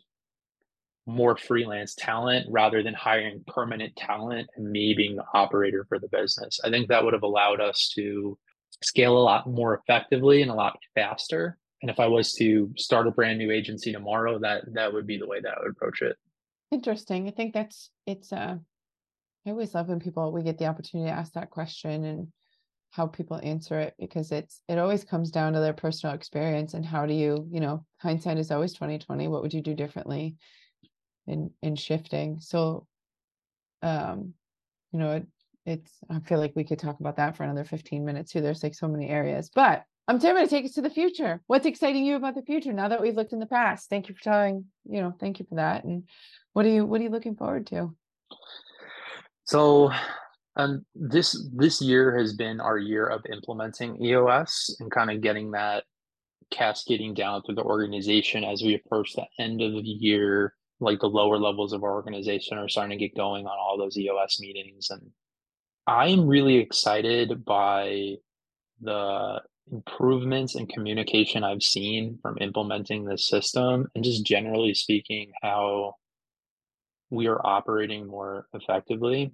more 1.09 1.37
freelance 1.37 1.95
talent 1.95 2.47
rather 2.51 2.83
than 2.83 2.93
hiring 2.93 3.43
permanent 3.47 3.97
talent 3.97 4.47
and 4.57 4.71
me 4.71 4.93
being 4.95 5.17
the 5.17 5.25
operator 5.33 5.87
for 5.89 5.99
the 5.99 6.09
business. 6.09 6.61
I 6.63 6.69
think 6.71 6.89
that 6.89 7.03
would 7.03 7.15
have 7.15 7.23
allowed 7.23 7.61
us 7.61 7.91
to 7.95 8.39
scale 8.83 9.17
a 9.17 9.19
lot 9.19 9.49
more 9.49 9.75
effectively 9.75 10.43
and 10.43 10.51
a 10.51 10.55
lot 10.55 10.79
faster. 10.95 11.57
And 11.81 11.91
if 11.91 11.99
I 11.99 12.07
was 12.07 12.35
to 12.35 12.71
start 12.77 13.07
a 13.07 13.11
brand 13.11 13.39
new 13.39 13.51
agency 13.51 13.91
tomorrow, 13.91 14.39
that 14.41 14.65
that 14.75 14.93
would 14.93 15.07
be 15.07 15.17
the 15.17 15.27
way 15.27 15.41
that 15.41 15.55
I 15.57 15.63
would 15.63 15.71
approach 15.71 16.03
it. 16.03 16.17
Interesting. 16.71 17.27
I 17.27 17.31
think 17.31 17.55
that's 17.55 17.91
it's 18.07 18.31
uh 18.31 18.57
I 19.47 19.51
always 19.51 19.75
love 19.75 19.89
when 19.89 20.01
people 20.01 20.31
we 20.31 20.43
get 20.43 20.59
the 20.59 20.67
opportunity 20.67 21.11
to 21.11 21.17
ask 21.17 21.33
that 21.33 21.51
question 21.51 22.05
and 22.05 22.29
how 22.91 23.07
people 23.07 23.41
answer 23.43 23.79
it 23.79 23.95
because 23.99 24.31
it's 24.31 24.61
it 24.69 24.79
always 24.79 25.05
comes 25.05 25.31
down 25.31 25.55
to 25.55 25.61
their 25.61 25.73
personal 25.73 26.15
experience 26.15 26.75
and 26.75 26.85
how 26.85 27.07
do 27.07 27.15
you, 27.15 27.47
you 27.51 27.61
know, 27.61 27.87
hindsight 27.99 28.37
is 28.37 28.51
always 28.51 28.75
2020. 28.75 29.29
What 29.29 29.41
would 29.41 29.55
you 29.55 29.63
do 29.63 29.75
differently 29.75 30.37
in 31.29 31.51
in 31.63 31.77
shifting? 31.77 32.41
So 32.41 32.87
um, 33.83 34.35
you 34.93 34.99
know, 34.99 35.13
it, 35.13 35.27
it's 35.67 35.93
I 36.11 36.21
feel 36.21 36.39
like 36.39 36.53
we 36.57 36.65
could 36.65 36.79
talk 36.79 37.01
about 37.01 37.17
that 37.17 37.37
for 37.37 37.45
another 37.45 37.65
15 37.65 38.05
minutes 38.05 38.33
too. 38.33 38.41
There's 38.41 38.63
like 38.63 38.75
so 38.75 38.89
many 38.89 39.09
areas. 39.09 39.51
But 39.55 39.85
I'm 40.09 40.19
Tim 40.19 40.37
to 40.37 40.47
take 40.47 40.65
us 40.65 40.73
to 40.73 40.83
the 40.83 40.91
future. 40.91 41.43
What's 41.47 41.67
exciting 41.67 42.07
you 42.07 42.17
about 42.17 42.35
the 42.35 42.43
future 42.43 42.73
now 42.73 42.89
that 42.89 43.03
we've 43.03 43.15
looked 43.15 43.35
in 43.35 43.41
the 43.41 43.47
past? 43.47 43.91
Thank 43.91 44.09
you 44.09 44.15
for 44.15 44.23
telling, 44.23 44.65
you 44.89 45.03
know, 45.03 45.13
thank 45.21 45.39
you 45.39 45.47
for 45.47 45.57
that. 45.57 45.85
And 45.85 46.05
what 46.55 46.65
are 46.65 46.71
you 46.71 46.87
what 46.87 47.01
are 47.01 47.05
you 47.05 47.11
looking 47.11 47.37
forward 47.37 47.67
to? 47.69 47.95
So 49.45 49.91
um, 50.57 50.85
this 50.95 51.47
this 51.55 51.81
year 51.83 52.17
has 52.17 52.35
been 52.35 52.61
our 52.61 52.79
year 52.79 53.07
of 53.07 53.25
implementing 53.33 54.03
EOS 54.03 54.77
and 54.81 54.91
kind 54.91 55.11
of 55.11 55.21
getting 55.21 55.51
that 55.53 55.85
cascading 56.51 57.13
down 57.13 57.43
through 57.43 57.57
the 57.57 57.63
organization 57.63 58.45
as 58.45 58.63
we 58.63 58.75
approach 58.75 59.13
the 59.13 59.27
end 59.39 59.61
of 59.61 59.73
the 59.73 59.79
year. 59.81 60.55
Like 60.81 61.01
the 61.01 61.09
lower 61.09 61.39
levels 61.39 61.73
of 61.73 61.83
our 61.83 61.93
organization 61.93 62.57
are 62.57 62.69
starting 62.69 62.99
to 62.99 63.05
get 63.05 63.17
going 63.17 63.47
on 63.47 63.59
all 63.59 63.77
those 63.79 63.97
EOS 63.97 64.39
meetings, 64.41 64.91
and 64.91 65.11
I'm 65.87 66.27
really 66.27 66.57
excited 66.57 67.45
by 67.45 68.17
the 68.81 69.41
improvements 69.73 70.55
in 70.55 70.67
communication 70.67 71.45
I've 71.45 71.63
seen 71.63 72.19
from 72.23 72.39
implementing 72.41 73.05
this 73.05 73.29
system, 73.29 73.89
and 73.95 74.05
just 74.05 74.25
generally 74.25 74.75
speaking, 74.75 75.33
how 75.43 75.95
we 77.11 77.27
are 77.27 77.45
operating 77.45 78.07
more 78.07 78.47
effectively. 78.53 79.33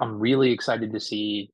I'm 0.00 0.18
really 0.18 0.52
excited 0.52 0.92
to 0.92 1.00
see, 1.00 1.50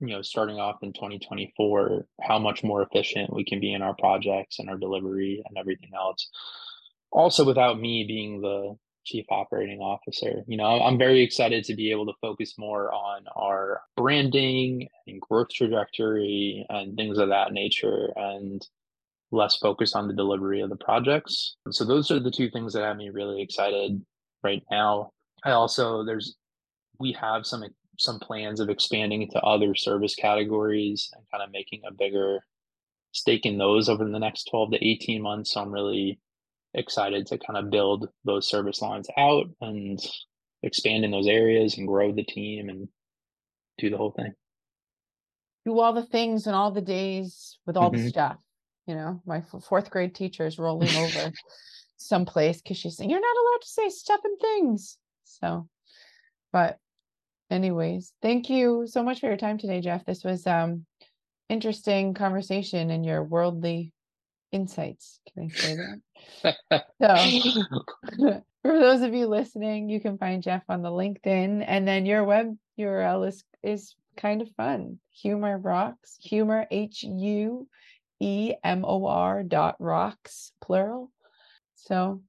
you 0.00 0.08
know, 0.08 0.22
starting 0.22 0.58
off 0.58 0.82
in 0.82 0.92
2024, 0.92 2.04
how 2.20 2.38
much 2.38 2.64
more 2.64 2.82
efficient 2.82 3.32
we 3.32 3.44
can 3.44 3.60
be 3.60 3.72
in 3.72 3.82
our 3.82 3.94
projects 3.94 4.58
and 4.58 4.68
our 4.68 4.76
delivery 4.76 5.42
and 5.46 5.56
everything 5.56 5.90
else. 5.96 6.28
Also, 7.16 7.46
without 7.46 7.80
me 7.80 8.04
being 8.04 8.42
the 8.42 8.76
chief 9.06 9.24
operating 9.30 9.80
officer, 9.80 10.44
you 10.46 10.58
know, 10.58 10.66
I'm 10.66 10.98
very 10.98 11.22
excited 11.22 11.64
to 11.64 11.74
be 11.74 11.90
able 11.90 12.04
to 12.04 12.12
focus 12.20 12.58
more 12.58 12.92
on 12.92 13.24
our 13.34 13.80
branding 13.96 14.86
and 15.06 15.18
growth 15.18 15.48
trajectory 15.48 16.66
and 16.68 16.94
things 16.94 17.16
of 17.16 17.30
that 17.30 17.54
nature 17.54 18.12
and 18.16 18.60
less 19.32 19.56
focus 19.56 19.94
on 19.94 20.08
the 20.08 20.14
delivery 20.14 20.60
of 20.60 20.68
the 20.68 20.76
projects. 20.76 21.56
So 21.70 21.86
those 21.86 22.10
are 22.10 22.20
the 22.20 22.30
two 22.30 22.50
things 22.50 22.74
that 22.74 22.82
have 22.82 22.98
me 22.98 23.08
really 23.08 23.40
excited 23.40 24.04
right 24.44 24.62
now. 24.70 25.12
I 25.42 25.52
also 25.52 26.04
there's 26.04 26.36
we 27.00 27.12
have 27.12 27.46
some 27.46 27.64
some 27.98 28.20
plans 28.20 28.60
of 28.60 28.68
expanding 28.68 29.22
into 29.22 29.40
other 29.40 29.74
service 29.74 30.14
categories 30.14 31.10
and 31.14 31.24
kind 31.32 31.42
of 31.42 31.50
making 31.50 31.80
a 31.88 31.94
bigger 31.94 32.40
stake 33.12 33.46
in 33.46 33.56
those 33.56 33.88
over 33.88 34.04
the 34.04 34.18
next 34.18 34.50
12 34.50 34.72
to 34.72 34.86
18 34.86 35.22
months. 35.22 35.52
So 35.52 35.62
I'm 35.62 35.72
really 35.72 36.20
excited 36.76 37.26
to 37.26 37.38
kind 37.38 37.58
of 37.58 37.70
build 37.70 38.08
those 38.24 38.48
service 38.48 38.80
lines 38.82 39.08
out 39.16 39.46
and 39.60 39.98
expand 40.62 41.04
in 41.04 41.10
those 41.10 41.26
areas 41.26 41.78
and 41.78 41.88
grow 41.88 42.12
the 42.12 42.22
team 42.24 42.68
and 42.68 42.88
do 43.78 43.90
the 43.90 43.96
whole 43.96 44.12
thing. 44.12 44.32
Do 45.64 45.80
all 45.80 45.92
the 45.92 46.06
things 46.06 46.46
and 46.46 46.54
all 46.54 46.70
the 46.70 46.80
days 46.80 47.58
with 47.66 47.76
all 47.76 47.90
the 47.90 47.98
Mhm. 47.98 48.08
stuff. 48.08 48.38
You 48.86 48.94
know, 48.94 49.20
my 49.26 49.40
fourth 49.40 49.90
grade 49.90 50.14
teacher 50.14 50.46
is 50.46 50.58
rolling 50.58 50.94
over 50.94 51.32
someplace 51.96 52.62
because 52.62 52.76
she's 52.76 52.96
saying, 52.96 53.10
You're 53.10 53.20
not 53.20 53.36
allowed 53.36 53.62
to 53.62 53.68
say 53.68 53.88
stuff 53.88 54.20
and 54.22 54.38
things. 54.38 54.98
So, 55.24 55.68
but 56.52 56.78
anyways, 57.50 58.12
thank 58.22 58.48
you 58.48 58.86
so 58.86 59.02
much 59.02 59.20
for 59.20 59.26
your 59.26 59.36
time 59.36 59.58
today, 59.58 59.80
Jeff. 59.80 60.04
This 60.04 60.22
was 60.22 60.46
um 60.46 60.86
interesting 61.48 62.14
conversation 62.14 62.90
and 62.90 63.04
your 63.04 63.24
worldly 63.24 63.92
insights. 64.52 65.20
Can 65.32 65.44
I 65.44 65.48
say 65.48 65.74
that? 65.74 66.00
So 66.42 66.52
for 68.62 68.78
those 68.78 69.02
of 69.02 69.14
you 69.14 69.26
listening, 69.26 69.88
you 69.88 70.00
can 70.00 70.18
find 70.18 70.42
Jeff 70.42 70.62
on 70.68 70.82
the 70.82 70.90
LinkedIn 70.90 71.64
and 71.66 71.86
then 71.86 72.06
your 72.06 72.24
web 72.24 72.56
URL 72.78 73.28
is 73.28 73.44
is 73.62 73.94
kind 74.16 74.42
of 74.42 74.48
fun. 74.56 74.98
Huemor 75.24 75.62
rocks, 75.62 76.18
Huemor 76.26 76.66
H 76.70 77.02
U 77.02 77.68
E 78.20 78.54
M 78.64 78.84
O 78.84 79.06
R 79.06 79.42
dot 79.42 79.76
rocks 79.78 80.52
plural. 80.60 81.10
So 81.74 82.22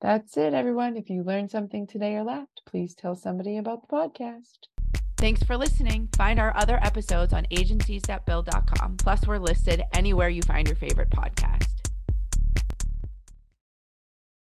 that's 0.00 0.36
it, 0.36 0.52
everyone. 0.52 0.96
If 0.96 1.08
you 1.08 1.22
learned 1.22 1.50
something 1.50 1.86
today 1.86 2.14
or 2.16 2.24
laughed, 2.24 2.62
please 2.66 2.94
tell 2.94 3.16
somebody 3.16 3.56
about 3.56 3.82
the 3.82 3.96
podcast. 3.96 4.68
Thanks 5.16 5.42
for 5.42 5.56
listening. 5.56 6.08
Find 6.16 6.38
our 6.38 6.54
other 6.56 6.78
episodes 6.82 7.32
on 7.32 7.46
agencies.build.com. 7.50 8.96
Plus, 8.98 9.26
we're 9.26 9.38
listed 9.38 9.82
anywhere 9.94 10.28
you 10.28 10.42
find 10.42 10.68
your 10.68 10.76
favorite 10.76 11.08
podcast. 11.08 11.73